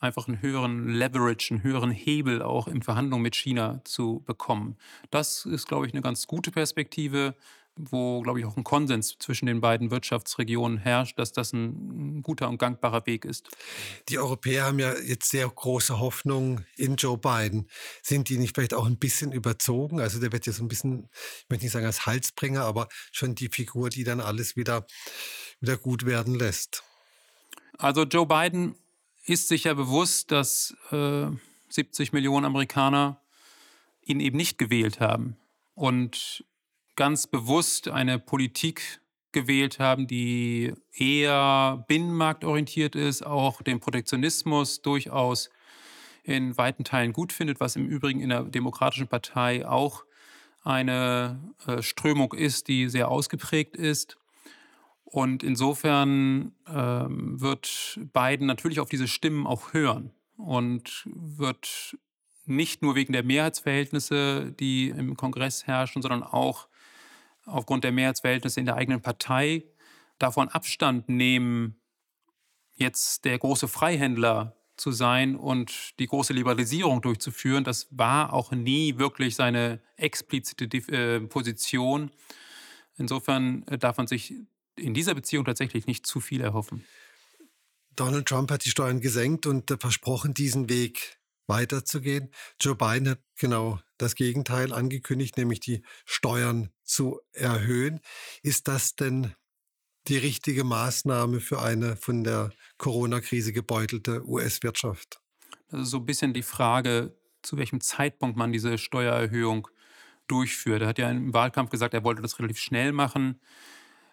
einfach 0.00 0.28
einen 0.28 0.42
höheren 0.42 0.88
Leverage, 0.88 1.54
einen 1.54 1.62
höheren 1.62 1.90
Hebel 1.90 2.42
auch 2.42 2.68
in 2.68 2.82
Verhandlungen 2.82 3.22
mit 3.22 3.36
China 3.36 3.80
zu 3.84 4.22
bekommen. 4.26 4.76
Das 5.10 5.44
ist, 5.44 5.66
glaube 5.66 5.86
ich, 5.86 5.92
eine 5.92 6.02
ganz 6.02 6.26
gute 6.26 6.50
Perspektive, 6.50 7.34
wo, 7.78 8.20
glaube 8.22 8.40
ich, 8.40 8.46
auch 8.46 8.56
ein 8.56 8.64
Konsens 8.64 9.16
zwischen 9.18 9.46
den 9.46 9.60
beiden 9.60 9.90
Wirtschaftsregionen 9.90 10.78
herrscht, 10.78 11.18
dass 11.18 11.32
das 11.32 11.52
ein 11.52 12.22
guter 12.22 12.48
und 12.48 12.58
gangbarer 12.58 13.06
Weg 13.06 13.24
ist. 13.24 13.48
Die 14.08 14.18
Europäer 14.18 14.66
haben 14.66 14.78
ja 14.78 14.94
jetzt 14.98 15.30
sehr 15.30 15.48
große 15.48 15.98
Hoffnung 15.98 16.62
in 16.76 16.96
Joe 16.96 17.16
Biden. 17.16 17.68
Sind 18.02 18.28
die 18.28 18.38
nicht 18.38 18.56
vielleicht 18.56 18.74
auch 18.74 18.86
ein 18.86 18.98
bisschen 18.98 19.32
überzogen? 19.32 20.00
Also 20.00 20.18
der 20.18 20.32
wird 20.32 20.46
ja 20.46 20.52
so 20.52 20.64
ein 20.64 20.68
bisschen, 20.68 21.08
ich 21.12 21.46
möchte 21.48 21.64
nicht 21.64 21.72
sagen 21.72 21.86
als 21.86 22.06
Halsbringer, 22.06 22.62
aber 22.62 22.88
schon 23.12 23.34
die 23.34 23.48
Figur, 23.48 23.90
die 23.90 24.04
dann 24.04 24.20
alles 24.20 24.56
wieder, 24.56 24.86
wieder 25.60 25.76
gut 25.76 26.04
werden 26.04 26.34
lässt. 26.34 26.82
Also 27.78 28.02
Joe 28.02 28.26
Biden 28.26 28.74
ist 29.28 29.48
sich 29.48 29.64
ja 29.64 29.74
bewusst, 29.74 30.30
dass 30.30 30.76
äh, 30.90 31.26
70 31.68 32.12
Millionen 32.12 32.46
Amerikaner 32.46 33.20
ihn 34.02 34.20
eben 34.20 34.36
nicht 34.36 34.58
gewählt 34.58 35.00
haben 35.00 35.36
und 35.74 36.44
ganz 36.96 37.26
bewusst 37.26 37.88
eine 37.88 38.18
Politik 38.18 39.00
gewählt 39.32 39.78
haben, 39.78 40.06
die 40.06 40.72
eher 40.92 41.84
binnenmarktorientiert 41.86 42.96
ist, 42.96 43.24
auch 43.24 43.62
den 43.62 43.80
Protektionismus 43.80 44.82
durchaus 44.82 45.50
in 46.24 46.56
weiten 46.58 46.84
Teilen 46.84 47.12
gut 47.12 47.32
findet, 47.32 47.60
was 47.60 47.76
im 47.76 47.86
Übrigen 47.86 48.20
in 48.20 48.30
der 48.30 48.42
Demokratischen 48.42 49.08
Partei 49.08 49.66
auch 49.66 50.04
eine 50.62 51.40
äh, 51.66 51.82
Strömung 51.82 52.34
ist, 52.34 52.68
die 52.68 52.88
sehr 52.88 53.08
ausgeprägt 53.08 53.76
ist. 53.76 54.17
Und 55.10 55.42
insofern 55.42 56.52
ähm, 56.66 57.40
wird 57.40 57.98
Biden 58.12 58.46
natürlich 58.46 58.78
auf 58.78 58.90
diese 58.90 59.08
Stimmen 59.08 59.46
auch 59.46 59.72
hören 59.72 60.10
und 60.36 61.02
wird 61.06 61.96
nicht 62.44 62.82
nur 62.82 62.94
wegen 62.94 63.14
der 63.14 63.22
Mehrheitsverhältnisse, 63.22 64.52
die 64.52 64.90
im 64.90 65.16
Kongress 65.16 65.66
herrschen, 65.66 66.02
sondern 66.02 66.22
auch 66.22 66.68
aufgrund 67.46 67.84
der 67.84 67.92
Mehrheitsverhältnisse 67.92 68.60
in 68.60 68.66
der 68.66 68.76
eigenen 68.76 69.00
Partei 69.00 69.64
davon 70.18 70.48
Abstand 70.48 71.08
nehmen, 71.08 71.80
jetzt 72.74 73.24
der 73.24 73.38
große 73.38 73.66
Freihändler 73.66 74.56
zu 74.76 74.92
sein 74.92 75.36
und 75.36 75.98
die 75.98 76.06
große 76.06 76.34
Liberalisierung 76.34 77.00
durchzuführen. 77.00 77.64
Das 77.64 77.88
war 77.90 78.34
auch 78.34 78.52
nie 78.52 78.98
wirklich 78.98 79.36
seine 79.36 79.80
explizite 79.96 80.64
äh, 80.92 81.20
Position. 81.20 82.10
Insofern 82.98 83.66
äh, 83.68 83.78
darf 83.78 83.96
man 83.96 84.06
sich 84.06 84.34
in 84.78 84.94
dieser 84.94 85.14
Beziehung 85.14 85.44
tatsächlich 85.44 85.86
nicht 85.86 86.06
zu 86.06 86.20
viel 86.20 86.40
erhoffen. 86.40 86.84
Donald 87.96 88.26
Trump 88.26 88.50
hat 88.50 88.64
die 88.64 88.70
Steuern 88.70 89.00
gesenkt 89.00 89.46
und 89.46 89.74
versprochen, 89.80 90.32
diesen 90.32 90.68
Weg 90.68 91.18
weiterzugehen. 91.48 92.30
Joe 92.60 92.76
Biden 92.76 93.08
hat 93.08 93.20
genau 93.36 93.80
das 93.96 94.14
Gegenteil 94.14 94.72
angekündigt, 94.72 95.36
nämlich 95.36 95.60
die 95.60 95.82
Steuern 96.04 96.70
zu 96.84 97.20
erhöhen. 97.32 98.00
Ist 98.42 98.68
das 98.68 98.94
denn 98.94 99.34
die 100.06 100.18
richtige 100.18 100.64
Maßnahme 100.64 101.40
für 101.40 101.60
eine 101.60 101.96
von 101.96 102.22
der 102.22 102.50
Corona-Krise 102.76 103.52
gebeutelte 103.52 104.26
US-Wirtschaft? 104.26 105.20
Das 105.68 105.82
ist 105.82 105.90
so 105.90 105.98
ein 105.98 106.06
bisschen 106.06 106.32
die 106.32 106.42
Frage, 106.42 107.16
zu 107.42 107.56
welchem 107.58 107.80
Zeitpunkt 107.80 108.36
man 108.36 108.52
diese 108.52 108.78
Steuererhöhung 108.78 109.68
durchführt. 110.28 110.82
Er 110.82 110.88
hat 110.88 110.98
ja 110.98 111.10
im 111.10 111.34
Wahlkampf 111.34 111.70
gesagt, 111.70 111.94
er 111.94 112.04
wollte 112.04 112.22
das 112.22 112.38
relativ 112.38 112.58
schnell 112.58 112.92
machen. 112.92 113.40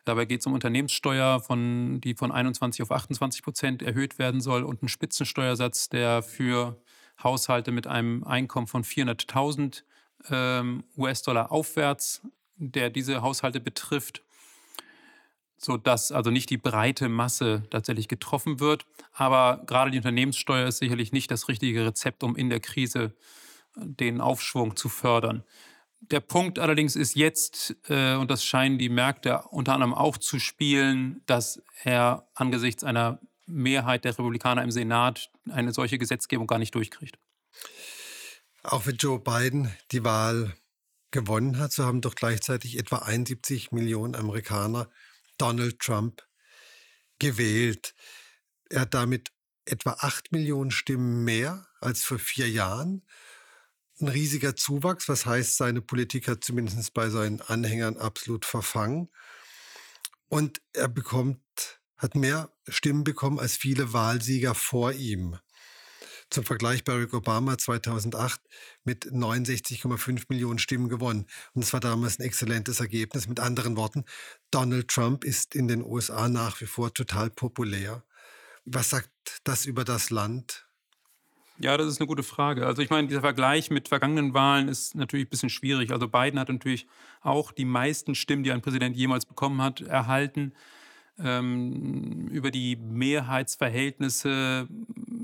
Dabei 0.06 0.26
geht 0.26 0.42
es 0.42 0.48
um 0.48 0.54
Unternehmenssteuer, 0.54 1.40
von, 1.40 2.00
die 2.00 2.14
von 2.14 2.32
21 2.32 2.84
auf 2.84 2.92
28 2.92 3.44
Prozent 3.44 3.82
erhöht 3.82 4.20
werden 4.20 4.40
soll 4.40 4.64
und 4.64 4.82
einen 4.82 4.90
Spitzensteuersatz, 4.90 5.90
der 5.90 6.22
für 6.22 6.80
Haushalte 7.22 7.72
mit 7.72 7.88
einem 7.88 8.24
Einkommen 8.24 8.68
von 8.68 8.84
400.000 8.84 9.84
ähm, 10.30 10.84
US-Dollar 10.96 11.52
aufwärts, 11.52 12.22
der 12.58 12.92
diese 12.92 13.24
Haushalte 13.24 13.60
betrifft, 13.60 14.22
sodass 15.58 16.12
also 16.12 16.30
nicht 16.30 16.52
die 16.52 16.58
breite 16.58 17.10
Masse 17.10 17.64
tatsächlich 17.72 18.08
getroffen 18.08 18.60
wird. 18.60 18.86
Aber 19.12 19.64
gerade 19.66 19.90
die 19.90 19.98
Unternehmenssteuer 19.98 20.68
ist 20.68 20.78
sicherlich 20.78 21.14
nicht 21.14 21.32
das 21.32 21.48
richtige 21.48 21.84
Rezept, 21.84 22.24
um 22.24 22.36
in 22.36 22.50
der 22.50 22.60
Krise 22.60 23.14
den 23.76 24.22
Aufschwung 24.22 24.76
zu 24.76 24.88
fördern. 24.88 25.44
Der 26.12 26.20
Punkt 26.20 26.60
allerdings 26.60 26.96
ist 26.96 27.16
jetzt, 27.16 27.76
äh, 27.90 28.16
und 28.16 28.30
das 28.30 28.44
scheinen 28.44 28.78
die 28.78 28.90
Märkte 28.90 29.42
unter 29.50 29.74
anderem 29.74 29.94
auch 29.94 30.18
zu 30.18 30.40
spielen, 30.40 31.22
dass 31.26 31.62
er 31.84 32.28
angesichts 32.36 32.84
einer 32.84 33.20
Mehrheit 33.48 34.06
der 34.06 34.18
Republikaner 34.18 34.64
im 34.64 34.72
Senat 34.72 35.32
eine 35.50 35.74
solche 35.74 35.98
Gesetzgebung 35.98 36.48
gar 36.48 36.60
nicht 36.60 36.76
durchkriegt. 36.76 37.18
Auch 38.64 38.86
wenn 38.86 38.98
Joe 38.98 39.20
Biden 39.20 39.72
die 39.92 40.04
Wahl 40.04 40.56
gewonnen 41.12 41.60
hat, 41.60 41.72
so 41.72 41.86
haben 41.86 42.02
doch 42.02 42.16
gleichzeitig 42.16 42.78
etwa 42.78 42.98
71 42.98 43.72
Millionen 43.72 44.16
Amerikaner 44.16 44.90
Donald 45.38 45.80
Trump 45.80 46.24
gewählt. 47.20 47.96
Er 48.70 48.82
hat 48.82 48.94
damit 48.94 49.32
etwa 49.66 49.92
8 50.00 50.32
Millionen 50.32 50.72
Stimmen 50.72 51.24
mehr 51.24 51.68
als 51.80 52.04
vor 52.04 52.20
vier 52.20 52.50
Jahren 52.50 53.04
ein 54.02 54.08
riesiger 54.08 54.56
Zuwachs, 54.56 55.08
was 55.08 55.26
heißt, 55.26 55.58
seine 55.58 55.82
Politik 55.82 56.28
hat 56.28 56.44
zumindest 56.44 56.94
bei 56.94 57.10
seinen 57.10 57.42
Anhängern 57.42 57.98
absolut 57.98 58.46
verfangen. 58.46 59.10
Und 60.28 60.62
er 60.74 60.90
bekommt, 60.90 61.42
hat 61.98 62.16
mehr 62.16 62.52
Stimmen 62.68 63.04
bekommen 63.04 63.40
als 63.40 63.56
viele 63.56 63.94
Wahlsieger 63.94 64.56
vor 64.56 64.92
ihm. 64.92 65.38
Zum 66.30 66.44
Vergleich 66.44 66.84
Barack 66.84 67.14
Obama 67.14 67.58
2008 67.58 68.42
mit 68.84 69.06
69,5 69.06 70.26
Millionen 70.30 70.60
Stimmen 70.60 70.90
gewonnen. 70.90 71.28
Und 71.54 71.64
es 71.64 71.72
war 71.72 71.80
damals 71.80 72.20
ein 72.20 72.24
exzellentes 72.24 72.80
Ergebnis. 72.80 73.28
Mit 73.28 73.40
anderen 73.40 73.78
Worten, 73.78 74.06
Donald 74.50 74.88
Trump 74.88 75.24
ist 75.24 75.56
in 75.56 75.68
den 75.68 75.84
USA 75.84 76.28
nach 76.28 76.60
wie 76.62 76.66
vor 76.66 76.94
total 76.94 77.30
populär. 77.30 78.04
Was 78.66 78.90
sagt 78.90 79.12
das 79.44 79.66
über 79.66 79.84
das 79.84 80.10
Land? 80.10 80.65
Ja, 81.58 81.78
das 81.78 81.88
ist 81.88 82.02
eine 82.02 82.08
gute 82.08 82.24
Frage. 82.24 82.66
Also 82.66 82.82
ich 82.82 82.90
meine, 82.90 83.08
dieser 83.08 83.22
Vergleich 83.22 83.70
mit 83.70 83.88
vergangenen 83.88 84.34
Wahlen 84.34 84.68
ist 84.68 84.96
natürlich 84.96 85.28
ein 85.28 85.30
bisschen 85.30 85.50
schwierig. 85.50 85.92
Also 85.92 86.08
Biden 86.08 86.40
hat 86.40 86.50
natürlich 86.50 86.86
auch 87.22 87.52
die 87.52 87.66
meisten 87.66 88.14
Stimmen, 88.14 88.44
die 88.44 88.52
ein 88.52 88.62
Präsident 88.62 88.96
jemals 88.98 89.26
bekommen 89.26 89.62
hat, 89.62 89.82
erhalten. 89.82 90.54
Ähm, 91.18 92.28
über 92.28 92.52
die 92.52 92.76
Mehrheitsverhältnisse 92.76 94.68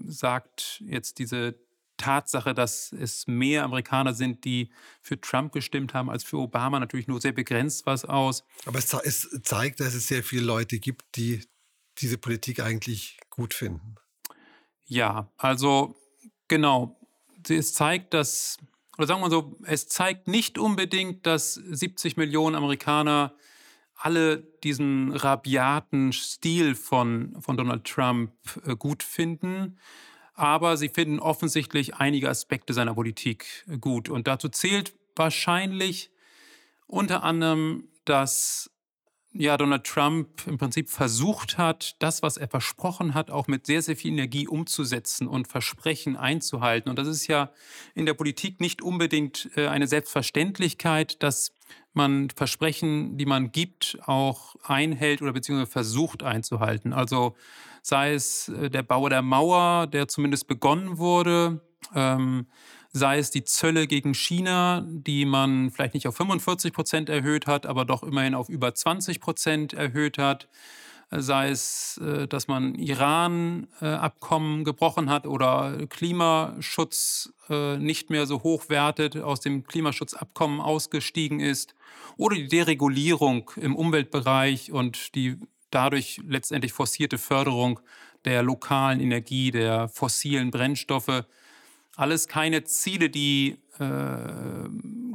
sagt 0.05 0.81
jetzt 0.85 1.19
diese 1.19 1.55
Tatsache, 1.97 2.53
dass 2.53 2.93
es 2.93 3.27
mehr 3.27 3.63
Amerikaner 3.63 4.13
sind, 4.13 4.45
die 4.45 4.71
für 5.01 5.19
Trump 5.19 5.51
gestimmt 5.51 5.93
haben 5.93 6.09
als 6.09 6.23
für 6.23 6.37
Obama, 6.37 6.79
natürlich 6.79 7.07
nur 7.07 7.21
sehr 7.21 7.33
begrenzt 7.33 7.85
was 7.85 8.05
aus. 8.05 8.43
Aber 8.65 8.79
es, 8.79 9.29
zeigt, 9.43 9.81
dass 9.81 9.93
es 9.93 10.07
sehr 10.07 10.23
viele 10.23 10.43
Leute 10.43 10.79
gibt, 10.79 11.03
die 11.15 11.43
diese 11.99 12.17
Politik 12.17 12.61
eigentlich 12.61 13.19
gut 13.29 13.53
finden. 13.53 13.95
Ja, 14.85 15.31
also 15.37 15.95
genau. 16.51 16.99
Es 17.47 17.73
zeigt, 17.73 18.13
dass, 18.13 18.57
oder 18.97 19.07
sagen 19.07 19.21
wir 19.21 19.31
so, 19.31 19.57
es 19.63 19.87
zeigt 19.87 20.27
nicht 20.27 20.59
unbedingt, 20.59 21.25
dass 21.25 21.55
70 21.55 22.17
Millionen 22.17 22.55
Amerikaner 22.55 23.33
alle 23.95 24.39
diesen 24.63 25.13
rabiaten 25.13 26.11
Stil 26.11 26.75
von, 26.75 27.41
von 27.41 27.55
Donald 27.55 27.85
Trump 27.85 28.31
äh, 28.65 28.75
gut 28.75 29.01
finden. 29.01 29.79
Aber 30.33 30.75
sie 30.75 30.89
finden 30.89 31.19
offensichtlich 31.19 31.95
einige 31.95 32.29
Aspekte 32.29 32.73
seiner 32.73 32.95
Politik 32.95 33.65
gut. 33.79 34.09
Und 34.09 34.27
dazu 34.27 34.49
zählt 34.49 34.93
wahrscheinlich 35.15 36.11
unter 36.85 37.23
anderem, 37.23 37.87
dass 38.05 38.70
ja, 39.33 39.55
Donald 39.55 39.85
Trump 39.85 40.45
im 40.45 40.57
Prinzip 40.57 40.89
versucht 40.89 41.57
hat, 41.57 41.95
das, 41.99 42.21
was 42.21 42.35
er 42.35 42.49
versprochen 42.49 43.13
hat, 43.13 43.31
auch 43.31 43.47
mit 43.47 43.65
sehr, 43.65 43.81
sehr 43.81 43.95
viel 43.95 44.11
Energie 44.11 44.47
umzusetzen 44.47 45.27
und 45.27 45.47
Versprechen 45.47 46.17
einzuhalten. 46.17 46.89
Und 46.89 46.99
das 46.99 47.07
ist 47.07 47.27
ja 47.27 47.51
in 47.95 48.05
der 48.05 48.13
Politik 48.13 48.59
nicht 48.59 48.81
unbedingt 48.81 49.49
äh, 49.55 49.67
eine 49.67 49.87
Selbstverständlichkeit, 49.87 51.23
dass 51.23 51.53
man 51.93 52.29
Versprechen, 52.29 53.17
die 53.17 53.25
man 53.25 53.51
gibt, 53.51 53.97
auch 54.05 54.55
einhält 54.63 55.21
oder 55.21 55.33
beziehungsweise 55.33 55.71
versucht 55.71 56.23
einzuhalten. 56.23 56.91
Also 56.91 57.35
sei 57.81 58.13
es 58.13 58.49
äh, 58.49 58.69
der 58.69 58.83
Bau 58.83 59.07
der 59.07 59.21
Mauer, 59.21 59.87
der 59.87 60.09
zumindest 60.09 60.47
begonnen 60.47 60.97
wurde, 60.97 61.61
ähm, 61.95 62.47
sei 62.93 63.19
es 63.19 63.31
die 63.31 63.43
Zölle 63.43 63.87
gegen 63.87 64.13
China, 64.13 64.85
die 64.85 65.25
man 65.25 65.71
vielleicht 65.71 65.93
nicht 65.93 66.07
auf 66.07 66.15
45 66.15 66.73
Prozent 66.73 67.09
erhöht 67.09 67.47
hat, 67.47 67.65
aber 67.65 67.85
doch 67.85 68.03
immerhin 68.03 68.35
auf 68.35 68.49
über 68.49 68.73
20 68.73 69.21
Prozent 69.21 69.73
erhöht 69.73 70.17
hat, 70.17 70.47
sei 71.09 71.49
es, 71.49 71.99
äh, 72.03 72.27
dass 72.27 72.47
man 72.47 72.75
Iran-Abkommen 72.75 74.63
gebrochen 74.63 75.09
hat 75.09 75.27
oder 75.27 75.85
Klimaschutz 75.87 77.33
äh, 77.49 77.77
nicht 77.77 78.09
mehr 78.09 78.25
so 78.25 78.43
hoch 78.43 78.69
wertet, 78.69 79.17
aus 79.17 79.41
dem 79.41 79.65
Klimaschutzabkommen 79.65 80.61
ausgestiegen 80.61 81.39
ist, 81.39 81.75
oder 82.17 82.35
die 82.35 82.47
Deregulierung 82.47 83.51
im 83.55 83.75
Umweltbereich 83.75 84.71
und 84.71 85.15
die 85.15 85.37
dadurch 85.69 86.21
letztendlich 86.27 86.73
forcierte 86.73 87.17
Förderung 87.17 87.79
der 88.25 88.43
lokalen 88.43 88.99
Energie, 88.99 89.51
der 89.51 89.87
fossilen 89.87 90.51
Brennstoffe, 90.51 91.25
alles 92.01 92.27
keine 92.27 92.63
Ziele, 92.63 93.09
die 93.09 93.57
äh, 93.79 94.69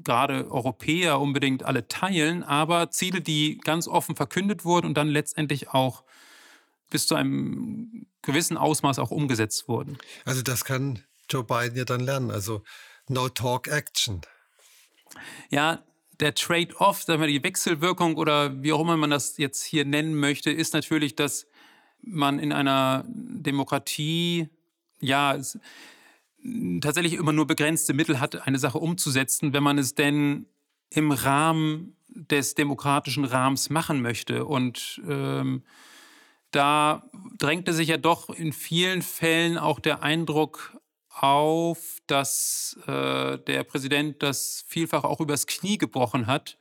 gerade 0.04 0.50
Europäer 0.50 1.20
unbedingt 1.20 1.64
alle 1.64 1.88
teilen, 1.88 2.44
aber 2.44 2.90
Ziele, 2.90 3.20
die 3.20 3.58
ganz 3.58 3.88
offen 3.88 4.14
verkündet 4.14 4.64
wurden 4.64 4.86
und 4.86 4.94
dann 4.94 5.08
letztendlich 5.08 5.70
auch 5.70 6.04
bis 6.88 7.08
zu 7.08 7.16
einem 7.16 8.06
gewissen 8.22 8.56
Ausmaß 8.56 9.00
auch 9.00 9.10
umgesetzt 9.10 9.68
wurden. 9.68 9.98
Also 10.24 10.42
das 10.42 10.64
kann 10.64 11.02
Joe 11.28 11.42
Biden 11.42 11.76
ja 11.76 11.84
dann 11.84 12.00
lernen. 12.00 12.30
Also 12.30 12.62
no 13.08 13.28
talk 13.28 13.66
action. 13.66 14.20
Ja, 15.50 15.82
der 16.20 16.34
Trade-off, 16.34 17.02
sagen 17.02 17.20
wir 17.20 17.26
die 17.26 17.42
Wechselwirkung 17.42 18.16
oder 18.16 18.62
wie 18.62 18.72
auch 18.72 18.80
immer 18.80 18.96
man 18.96 19.10
das 19.10 19.36
jetzt 19.38 19.64
hier 19.64 19.84
nennen 19.84 20.14
möchte, 20.14 20.50
ist 20.50 20.72
natürlich, 20.72 21.16
dass 21.16 21.46
man 22.00 22.38
in 22.38 22.52
einer 22.52 23.04
Demokratie 23.08 24.48
ja 25.00 25.36
tatsächlich 26.80 27.14
immer 27.14 27.32
nur 27.32 27.46
begrenzte 27.46 27.94
Mittel 27.94 28.20
hat, 28.20 28.46
eine 28.46 28.58
Sache 28.58 28.78
umzusetzen, 28.78 29.52
wenn 29.52 29.62
man 29.62 29.78
es 29.78 29.94
denn 29.94 30.46
im 30.90 31.10
Rahmen 31.10 31.96
des 32.08 32.54
demokratischen 32.54 33.24
Rahmens 33.24 33.70
machen 33.70 34.00
möchte. 34.00 34.44
Und 34.44 35.00
ähm, 35.08 35.62
da 36.50 37.08
drängte 37.38 37.72
sich 37.72 37.88
ja 37.88 37.96
doch 37.96 38.30
in 38.30 38.52
vielen 38.52 39.02
Fällen 39.02 39.58
auch 39.58 39.80
der 39.80 40.02
Eindruck 40.02 40.78
auf, 41.10 41.98
dass 42.06 42.78
äh, 42.86 43.38
der 43.38 43.64
Präsident 43.64 44.22
das 44.22 44.64
vielfach 44.66 45.04
auch 45.04 45.20
übers 45.20 45.46
Knie 45.46 45.78
gebrochen 45.78 46.26
hat, 46.26 46.58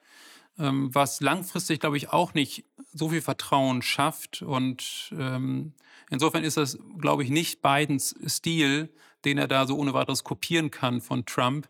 ähm, 0.57 0.93
was 0.93 1.21
langfristig, 1.21 1.79
glaube 1.79 1.97
ich, 1.97 2.09
auch 2.09 2.33
nicht 2.33 2.65
so 2.93 3.09
viel 3.09 3.21
Vertrauen 3.21 3.81
schafft. 3.81 4.41
Und 4.41 5.13
ähm, 5.17 5.73
insofern 6.09 6.43
ist 6.43 6.57
das, 6.57 6.77
glaube 6.97 7.23
ich, 7.23 7.29
nicht 7.29 7.61
Bidens 7.61 8.15
Stil, 8.27 8.89
den 9.25 9.37
er 9.37 9.47
da 9.47 9.65
so 9.65 9.77
ohne 9.77 9.93
weiteres 9.93 10.23
kopieren 10.23 10.71
kann 10.71 11.01
von 11.01 11.25
Trump, 11.25 11.67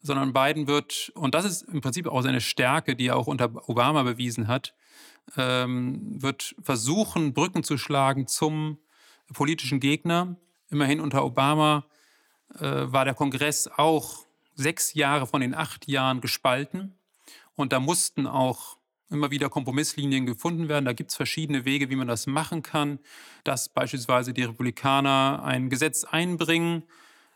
sondern 0.00 0.32
Biden 0.32 0.66
wird, 0.66 1.12
und 1.14 1.34
das 1.34 1.44
ist 1.44 1.62
im 1.62 1.80
Prinzip 1.80 2.06
auch 2.06 2.22
seine 2.22 2.40
Stärke, 2.40 2.96
die 2.96 3.08
er 3.08 3.16
auch 3.16 3.26
unter 3.26 3.68
Obama 3.68 4.02
bewiesen 4.02 4.48
hat, 4.48 4.74
ähm, 5.36 6.22
wird 6.22 6.54
versuchen, 6.62 7.32
Brücken 7.32 7.62
zu 7.62 7.78
schlagen 7.78 8.26
zum 8.26 8.78
politischen 9.32 9.80
Gegner. 9.80 10.36
Immerhin 10.70 11.00
unter 11.00 11.24
Obama 11.24 11.86
äh, 12.58 12.60
war 12.60 13.04
der 13.04 13.14
Kongress 13.14 13.68
auch 13.68 14.26
sechs 14.54 14.94
Jahre 14.94 15.26
von 15.26 15.40
den 15.40 15.54
acht 15.54 15.88
Jahren 15.88 16.20
gespalten. 16.20 16.94
Und 17.54 17.72
da 17.72 17.80
mussten 17.80 18.26
auch 18.26 18.76
immer 19.10 19.30
wieder 19.30 19.48
Kompromisslinien 19.48 20.26
gefunden 20.26 20.68
werden. 20.68 20.84
Da 20.84 20.92
gibt 20.92 21.10
es 21.10 21.16
verschiedene 21.16 21.64
Wege, 21.64 21.90
wie 21.90 21.96
man 21.96 22.08
das 22.08 22.26
machen 22.26 22.62
kann, 22.62 22.98
dass 23.44 23.68
beispielsweise 23.68 24.32
die 24.32 24.44
Republikaner 24.44 25.42
ein 25.44 25.70
Gesetz 25.70 26.04
einbringen, 26.04 26.84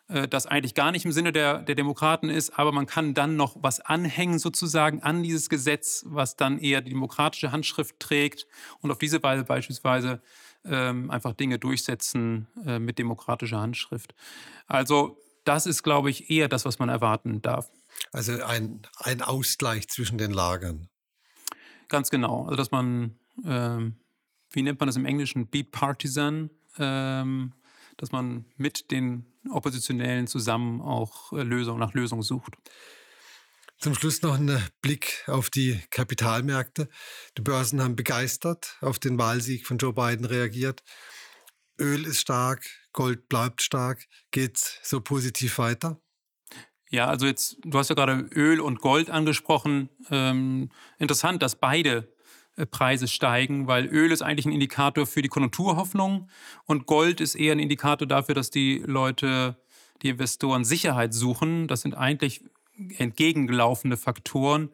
äh, 0.09 0.27
das 0.27 0.47
eigentlich 0.47 0.75
gar 0.75 0.93
nicht 0.93 1.05
im 1.05 1.13
Sinne 1.13 1.33
der, 1.33 1.61
der 1.61 1.75
Demokraten 1.75 2.31
ist, 2.31 2.59
aber 2.59 2.73
man 2.73 2.87
kann 2.87 3.15
dann 3.15 3.37
noch 3.37 3.57
was 3.61 3.81
anhängen 3.81 4.39
sozusagen 4.39 5.03
an 5.03 5.23
dieses 5.23 5.49
Gesetz, 5.49 6.05
was 6.07 6.37
dann 6.37 6.59
eher 6.59 6.81
die 6.81 6.91
demokratische 6.91 7.53
Handschrift 7.53 8.01
trägt 8.01 8.47
und 8.81 8.91
auf 8.91 8.99
diese 8.99 9.23
Weise 9.23 9.45
beispielsweise 9.45 10.21
ähm, 10.65 11.11
einfach 11.11 11.35
Dinge 11.35 11.59
durchsetzen 11.59 12.49
äh, 12.67 12.79
mit 12.79 12.99
demokratischer 12.99 13.61
Handschrift. 13.61 14.15
Also 14.67 15.19
das 15.45 15.67
ist, 15.67 15.83
glaube 15.83 16.11
ich, 16.11 16.31
eher 16.31 16.49
das, 16.49 16.65
was 16.65 16.79
man 16.79 16.89
erwarten 16.89 17.41
darf. 17.41 17.71
Also 18.13 18.43
ein, 18.43 18.83
ein 18.99 19.23
Ausgleich 19.23 19.89
zwischen 19.89 20.19
den 20.19 20.33
Lagern. 20.33 20.89
Ganz 21.89 22.11
genau. 22.11 22.45
Also, 22.45 22.57
dass 22.57 22.71
man, 22.71 23.19
ähm, 23.45 23.97
wie 24.51 24.63
nennt 24.63 24.81
man 24.81 24.87
das 24.87 24.97
im 24.97 25.07
Englischen, 25.07 25.49
bipartisan, 25.49 26.51
ähm, 26.79 27.53
dass 27.97 28.13
man 28.13 28.45
mit 28.57 28.91
den 28.91 29.27
Oppositionellen 29.51 30.27
zusammen 30.27 30.81
auch 30.81 31.33
äh, 31.33 31.43
Lösung 31.43 31.79
nach 31.79 31.95
Lösung 31.95 32.23
sucht. 32.23 32.57
Zum 33.79 33.95
Schluss 33.95 34.23
noch 34.23 34.35
ein 34.35 34.61
Blick 34.83 35.25
auf 35.29 35.51
die 35.51 35.81
Kapitalmärkte. 35.91 36.89
Die 37.37 37.43
Börsen 37.43 37.81
haben 37.81 37.95
begeistert 37.95 38.77
auf 38.81 38.99
den 38.99 39.19
Wahlsieg 39.19 39.67
von 39.67 39.79
Joe 39.79 39.93
Biden 39.93 40.25
reagiert. 40.25 40.83
Öl 41.81 42.05
ist 42.05 42.21
stark, 42.21 42.67
Gold 42.93 43.29
bleibt 43.29 43.63
stark. 43.63 44.05
Geht's 44.33 44.81
so 44.83 45.01
positiv 45.01 45.59
weiter? 45.59 46.01
Ja, 46.91 47.07
also 47.07 47.27
jetzt, 47.27 47.59
du 47.65 47.79
hast 47.79 47.91
ja 47.91 47.95
gerade 47.95 48.27
Öl 48.35 48.61
und 48.61 48.81
Gold 48.81 49.11
angesprochen. 49.11 49.91
Ähm, 50.11 50.71
interessant, 50.99 51.43
dass 51.43 51.57
beide 51.57 52.09
äh, 52.57 52.67
Preise 52.67 53.09
steigen, 53.09 53.67
weil 53.67 53.87
Öl 53.87 54.11
ist 54.11 54.23
eigentlich 54.23 54.47
ein 54.47 54.53
Indikator 54.53 55.07
für 55.07 55.23
die 55.23 55.29
Konjunkturhoffnung 55.29 56.29
und 56.65 56.87
Gold 56.87 57.21
ist 57.21 57.35
eher 57.35 57.53
ein 57.53 57.59
Indikator 57.59 58.09
dafür, 58.09 58.35
dass 58.35 58.51
die 58.51 58.83
Leute, 58.85 59.57
die 60.03 60.09
Investoren 60.09 60.65
Sicherheit 60.65 61.13
suchen. 61.13 61.69
Das 61.69 61.83
sind 61.83 61.95
eigentlich 61.95 62.43
entgegengelaufene 62.97 63.97
Faktoren. 63.97 64.71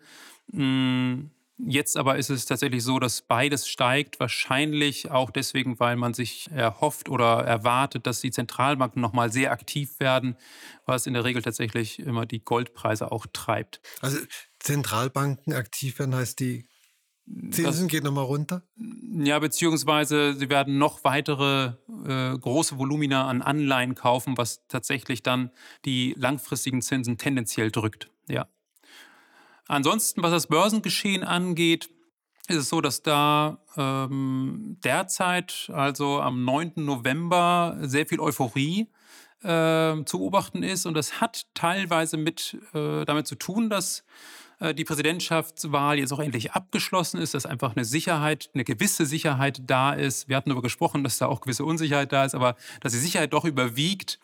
Hm, 0.52 1.30
Jetzt 1.56 1.96
aber 1.96 2.16
ist 2.16 2.30
es 2.30 2.46
tatsächlich 2.46 2.82
so, 2.82 2.98
dass 2.98 3.22
beides 3.22 3.68
steigt, 3.68 4.18
wahrscheinlich 4.18 5.10
auch 5.10 5.30
deswegen, 5.30 5.78
weil 5.78 5.94
man 5.94 6.12
sich 6.12 6.50
erhofft 6.50 7.08
oder 7.08 7.44
erwartet, 7.44 8.06
dass 8.08 8.20
die 8.20 8.32
Zentralbanken 8.32 9.00
nochmal 9.00 9.30
sehr 9.30 9.52
aktiv 9.52 10.00
werden, 10.00 10.36
was 10.84 11.06
in 11.06 11.14
der 11.14 11.24
Regel 11.24 11.42
tatsächlich 11.42 12.00
immer 12.00 12.26
die 12.26 12.40
Goldpreise 12.40 13.12
auch 13.12 13.26
treibt. 13.32 13.80
Also 14.00 14.18
Zentralbanken 14.58 15.52
aktiv 15.52 15.98
werden 16.00 16.14
heißt 16.14 16.40
die 16.40 16.66
Zinsen 17.50 17.88
gehen 17.88 18.04
nochmal 18.04 18.24
runter? 18.24 18.62
Ja, 18.76 19.38
beziehungsweise 19.38 20.34
sie 20.34 20.50
werden 20.50 20.76
noch 20.76 21.04
weitere 21.04 21.72
äh, 22.06 22.36
große 22.38 22.78
Volumina 22.78 23.26
an 23.28 23.40
Anleihen 23.40 23.94
kaufen, 23.94 24.36
was 24.36 24.66
tatsächlich 24.68 25.22
dann 25.22 25.50
die 25.86 26.14
langfristigen 26.18 26.82
Zinsen 26.82 27.16
tendenziell 27.16 27.70
drückt. 27.70 28.10
Ja. 28.28 28.46
Ansonsten, 29.68 30.22
was 30.22 30.30
das 30.30 30.46
Börsengeschehen 30.46 31.24
angeht, 31.24 31.88
ist 32.48 32.56
es 32.56 32.68
so, 32.68 32.80
dass 32.80 33.02
da 33.02 33.58
ähm, 33.76 34.76
derzeit, 34.84 35.70
also 35.72 36.20
am 36.20 36.44
9. 36.44 36.72
November, 36.76 37.78
sehr 37.80 38.06
viel 38.06 38.20
Euphorie 38.20 38.88
äh, 39.42 40.04
zu 40.04 40.18
beobachten 40.18 40.62
ist. 40.62 40.84
Und 40.84 40.94
das 40.94 41.20
hat 41.20 41.46
teilweise 41.54 42.16
mit 42.16 42.58
äh, 42.74 43.04
damit 43.06 43.26
zu 43.26 43.36
tun, 43.36 43.70
dass 43.70 44.04
äh, 44.60 44.74
die 44.74 44.84
Präsidentschaftswahl 44.84 45.98
jetzt 45.98 46.12
auch 46.12 46.20
endlich 46.20 46.52
abgeschlossen 46.52 47.18
ist, 47.18 47.34
dass 47.34 47.46
einfach 47.46 47.76
eine 47.76 47.84
Sicherheit, 47.84 48.50
eine 48.54 48.64
gewisse 48.64 49.06
Sicherheit 49.06 49.62
da 49.66 49.92
ist. 49.92 50.28
Wir 50.28 50.36
hatten 50.36 50.50
darüber 50.50 50.62
gesprochen, 50.62 51.02
dass 51.02 51.18
da 51.18 51.26
auch 51.26 51.40
gewisse 51.40 51.64
Unsicherheit 51.64 52.12
da 52.12 52.24
ist, 52.24 52.34
aber 52.34 52.56
dass 52.80 52.92
die 52.92 52.98
Sicherheit 52.98 53.32
doch 53.32 53.44
überwiegt, 53.44 54.18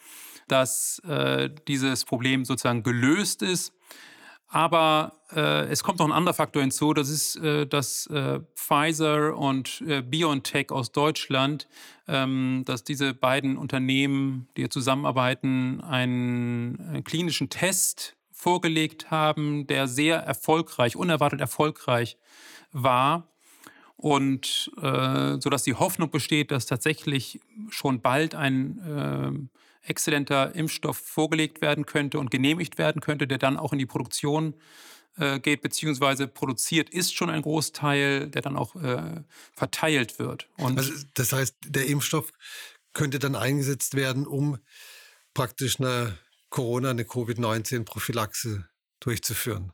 dass 0.49 0.99
äh, 1.01 1.51
dieses 1.69 2.05
Problem 2.05 2.45
sozusagen 2.45 2.83
gelöst 2.83 3.43
ist. 3.43 3.73
Aber 4.53 5.13
äh, 5.33 5.67
es 5.69 5.85
kommt 5.85 6.01
noch 6.01 6.07
ein 6.07 6.13
anderer 6.13 6.35
Faktor 6.35 6.61
hinzu, 6.61 6.93
das 6.93 7.09
ist, 7.09 7.37
äh, 7.37 7.69
dass 7.69 8.07
äh, 8.09 8.41
Pfizer 8.57 9.37
und 9.37 9.81
äh, 9.87 10.03
BioNTech 10.03 10.73
aus 10.73 10.91
Deutschland, 10.91 11.69
ähm, 12.09 12.65
dass 12.67 12.83
diese 12.83 13.15
beiden 13.15 13.57
Unternehmen, 13.57 14.49
die 14.57 14.69
zusammenarbeiten, 14.69 15.81
einen, 15.83 16.81
einen 16.81 17.05
klinischen 17.05 17.49
Test 17.49 18.17
vorgelegt 18.33 19.13
haben, 19.13 19.69
der 19.69 19.87
sehr 19.87 20.17
erfolgreich, 20.17 20.97
unerwartet 20.97 21.41
erfolgreich 21.41 22.17
war. 22.73 23.29
Und 23.97 24.73
äh, 24.83 25.37
sodass 25.41 25.63
die 25.63 25.75
Hoffnung 25.75 26.11
besteht, 26.11 26.51
dass 26.51 26.67
tatsächlich 26.67 27.39
schon 27.69 28.01
bald 28.01 28.35
ein 28.35 28.79
äh, 29.51 29.60
exzellenter 29.83 30.55
Impfstoff 30.55 30.99
vorgelegt 30.99 31.61
werden 31.61 31.87
könnte 31.87 32.19
und 32.19 32.31
genehmigt 32.31 32.79
werden 32.79 33.01
könnte, 33.01 33.27
der 33.27 33.39
dann 33.39 33.57
auch 33.57 33.73
in 33.73 33.79
die 33.79 33.87
Produktion 33.87 34.55
äh, 35.17 35.41
geht, 35.41 35.63
beziehungsweise 35.63 36.29
produziert 36.29 36.91
ist 36.91 37.15
schon 37.15 37.31
ein 37.31 37.43
Großteil, 37.43 38.29
der 38.29 38.43
dann 38.43 38.57
auch 38.57 38.77
äh, 38.77 39.23
verteilt 39.55 40.19
wird. 40.19 40.49
Und 40.57 40.79
also 40.79 40.93
das 41.15 41.33
heißt, 41.33 41.57
der 41.67 41.87
Impfstoff 41.87 42.33
könnte 42.93 43.19
dann 43.19 43.35
eingesetzt 43.35 43.95
werden, 43.95 44.27
um 44.27 44.59
praktisch 45.35 45.81
eine 45.81 46.19
Corona, 46.49 46.91
eine 46.91 47.05
Covid-19-Prophylaxe 47.05 48.69
durchzuführen. 48.99 49.73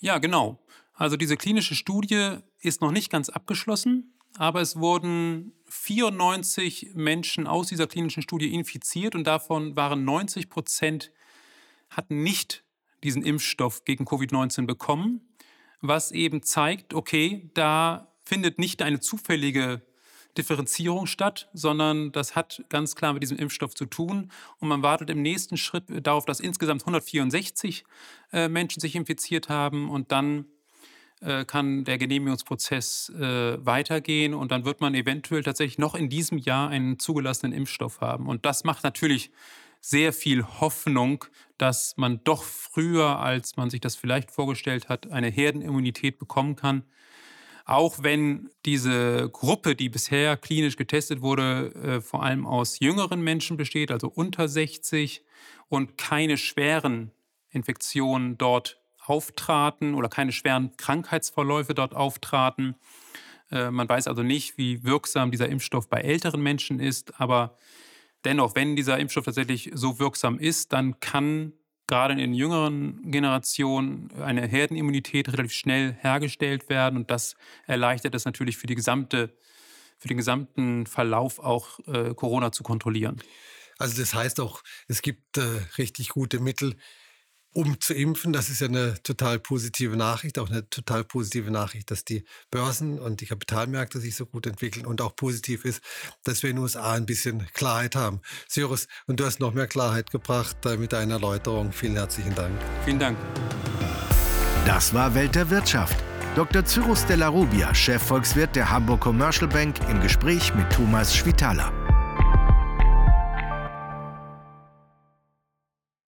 Ja, 0.00 0.18
genau. 0.18 0.62
Also 0.92 1.16
diese 1.16 1.36
klinische 1.36 1.74
Studie 1.74 2.36
ist 2.58 2.82
noch 2.82 2.92
nicht 2.92 3.10
ganz 3.10 3.30
abgeschlossen 3.30 4.19
aber 4.38 4.60
es 4.60 4.76
wurden 4.76 5.52
94 5.68 6.92
Menschen 6.94 7.46
aus 7.46 7.68
dieser 7.68 7.86
klinischen 7.86 8.22
Studie 8.22 8.52
infiziert 8.52 9.14
und 9.14 9.24
davon 9.24 9.76
waren 9.76 10.04
90 10.04 10.50
Prozent 10.50 11.12
hatten 11.90 12.22
nicht 12.22 12.64
diesen 13.02 13.22
Impfstoff 13.22 13.84
gegen 13.84 14.04
Covid-19 14.04 14.66
bekommen, 14.66 15.20
was 15.80 16.12
eben 16.12 16.42
zeigt, 16.42 16.94
okay, 16.94 17.50
da 17.54 18.12
findet 18.24 18.58
nicht 18.58 18.82
eine 18.82 19.00
zufällige 19.00 19.82
Differenzierung 20.36 21.06
statt, 21.06 21.48
sondern 21.52 22.12
das 22.12 22.36
hat 22.36 22.62
ganz 22.68 22.94
klar 22.94 23.12
mit 23.12 23.22
diesem 23.22 23.38
Impfstoff 23.38 23.74
zu 23.74 23.86
tun. 23.86 24.30
Und 24.58 24.68
man 24.68 24.82
wartet 24.82 25.10
im 25.10 25.22
nächsten 25.22 25.56
Schritt 25.56 25.84
darauf, 25.88 26.24
dass 26.24 26.38
insgesamt 26.40 26.82
164 26.82 27.84
äh, 28.32 28.48
Menschen 28.48 28.80
sich 28.80 28.94
infiziert 28.94 29.48
haben 29.48 29.90
und 29.90 30.12
dann 30.12 30.46
äh, 31.20 31.44
kann 31.44 31.84
der 31.84 31.98
Genehmigungsprozess 31.98 33.10
äh, 33.10 33.64
weitergehen 33.64 34.34
und 34.34 34.50
dann 34.50 34.64
wird 34.64 34.80
man 34.80 34.94
eventuell 34.94 35.42
tatsächlich 35.42 35.78
noch 35.78 35.94
in 35.94 36.08
diesem 36.08 36.38
Jahr 36.38 36.68
einen 36.68 36.98
zugelassenen 36.98 37.52
Impfstoff 37.52 38.00
haben. 38.00 38.26
Und 38.26 38.46
das 38.46 38.64
macht 38.64 38.84
natürlich 38.84 39.30
sehr 39.80 40.12
viel 40.12 40.44
Hoffnung, 40.44 41.24
dass 41.58 41.96
man 41.96 42.22
doch 42.24 42.42
früher, 42.42 43.18
als 43.18 43.56
man 43.56 43.70
sich 43.70 43.80
das 43.80 43.96
vielleicht 43.96 44.30
vorgestellt 44.30 44.88
hat, 44.88 45.10
eine 45.10 45.28
Herdenimmunität 45.28 46.18
bekommen 46.18 46.56
kann. 46.56 46.84
Auch 47.64 48.02
wenn 48.02 48.50
diese 48.66 49.28
Gruppe, 49.30 49.76
die 49.76 49.88
bisher 49.88 50.36
klinisch 50.36 50.76
getestet 50.76 51.22
wurde, 51.22 51.72
äh, 51.74 52.00
vor 52.00 52.22
allem 52.22 52.46
aus 52.46 52.80
jüngeren 52.80 53.22
Menschen 53.22 53.56
besteht, 53.56 53.90
also 53.90 54.08
unter 54.08 54.48
60 54.48 55.22
und 55.68 55.96
keine 55.96 56.36
schweren 56.36 57.12
Infektionen 57.50 58.38
dort 58.38 58.80
auftraten 59.04 59.94
oder 59.94 60.08
keine 60.08 60.32
schweren 60.32 60.76
Krankheitsverläufe 60.76 61.74
dort 61.74 61.94
auftraten. 61.94 62.76
Äh, 63.50 63.70
man 63.70 63.88
weiß 63.88 64.06
also 64.06 64.22
nicht, 64.22 64.58
wie 64.58 64.84
wirksam 64.84 65.30
dieser 65.30 65.48
Impfstoff 65.48 65.88
bei 65.88 66.00
älteren 66.00 66.42
Menschen 66.42 66.80
ist, 66.80 67.20
aber 67.20 67.56
dennoch, 68.24 68.54
wenn 68.54 68.76
dieser 68.76 68.98
Impfstoff 68.98 69.24
tatsächlich 69.24 69.70
so 69.74 69.98
wirksam 69.98 70.38
ist, 70.38 70.72
dann 70.72 71.00
kann 71.00 71.52
gerade 71.86 72.12
in 72.12 72.18
den 72.18 72.34
jüngeren 72.34 73.10
Generationen 73.10 74.12
eine 74.20 74.46
Herdenimmunität 74.46 75.28
relativ 75.28 75.52
schnell 75.52 75.96
hergestellt 76.00 76.68
werden 76.68 76.96
und 76.96 77.10
das 77.10 77.34
erleichtert 77.66 78.14
es 78.14 78.24
natürlich 78.24 78.56
für 78.56 78.68
gesamte 78.68 79.36
für 80.00 80.08
den 80.08 80.16
gesamten 80.16 80.86
Verlauf 80.86 81.38
auch 81.38 81.78
äh, 81.86 82.14
Corona 82.14 82.52
zu 82.52 82.62
kontrollieren. 82.62 83.20
Also 83.78 84.00
das 84.00 84.14
heißt 84.14 84.40
auch, 84.40 84.62
es 84.88 85.02
gibt 85.02 85.36
äh, 85.36 85.42
richtig 85.76 86.08
gute 86.10 86.40
Mittel, 86.40 86.76
um 87.52 87.80
zu 87.80 87.94
impfen. 87.94 88.32
Das 88.32 88.48
ist 88.48 88.60
ja 88.60 88.68
eine 88.68 89.02
total 89.02 89.38
positive 89.38 89.96
Nachricht, 89.96 90.38
auch 90.38 90.50
eine 90.50 90.68
total 90.68 91.04
positive 91.04 91.50
Nachricht, 91.50 91.90
dass 91.90 92.04
die 92.04 92.24
Börsen 92.50 92.98
und 92.98 93.20
die 93.20 93.26
Kapitalmärkte 93.26 94.00
sich 94.00 94.16
so 94.16 94.26
gut 94.26 94.46
entwickeln 94.46 94.86
und 94.86 95.00
auch 95.00 95.16
positiv 95.16 95.64
ist, 95.64 95.82
dass 96.24 96.42
wir 96.42 96.50
in 96.50 96.56
den 96.56 96.62
USA 96.62 96.92
ein 96.92 97.06
bisschen 97.06 97.46
Klarheit 97.52 97.96
haben. 97.96 98.20
Cyrus, 98.48 98.86
und 99.06 99.20
du 99.20 99.24
hast 99.24 99.40
noch 99.40 99.54
mehr 99.54 99.66
Klarheit 99.66 100.10
gebracht 100.10 100.56
mit 100.78 100.92
deiner 100.92 101.14
Erläuterung. 101.14 101.72
Vielen 101.72 101.96
herzlichen 101.96 102.34
Dank. 102.34 102.52
Vielen 102.84 102.98
Dank. 102.98 103.18
Das 104.66 104.94
war 104.94 105.14
Welt 105.14 105.34
der 105.34 105.50
Wirtschaft. 105.50 105.96
Dr. 106.36 106.64
Cyrus 106.64 107.04
Della 107.06 107.26
Rubia, 107.28 107.74
Chefvolkswirt 107.74 108.54
der 108.54 108.70
Hamburg 108.70 109.00
Commercial 109.00 109.48
Bank, 109.48 109.76
im 109.90 110.00
Gespräch 110.00 110.54
mit 110.54 110.70
Thomas 110.70 111.14
Schwitaler. 111.16 111.89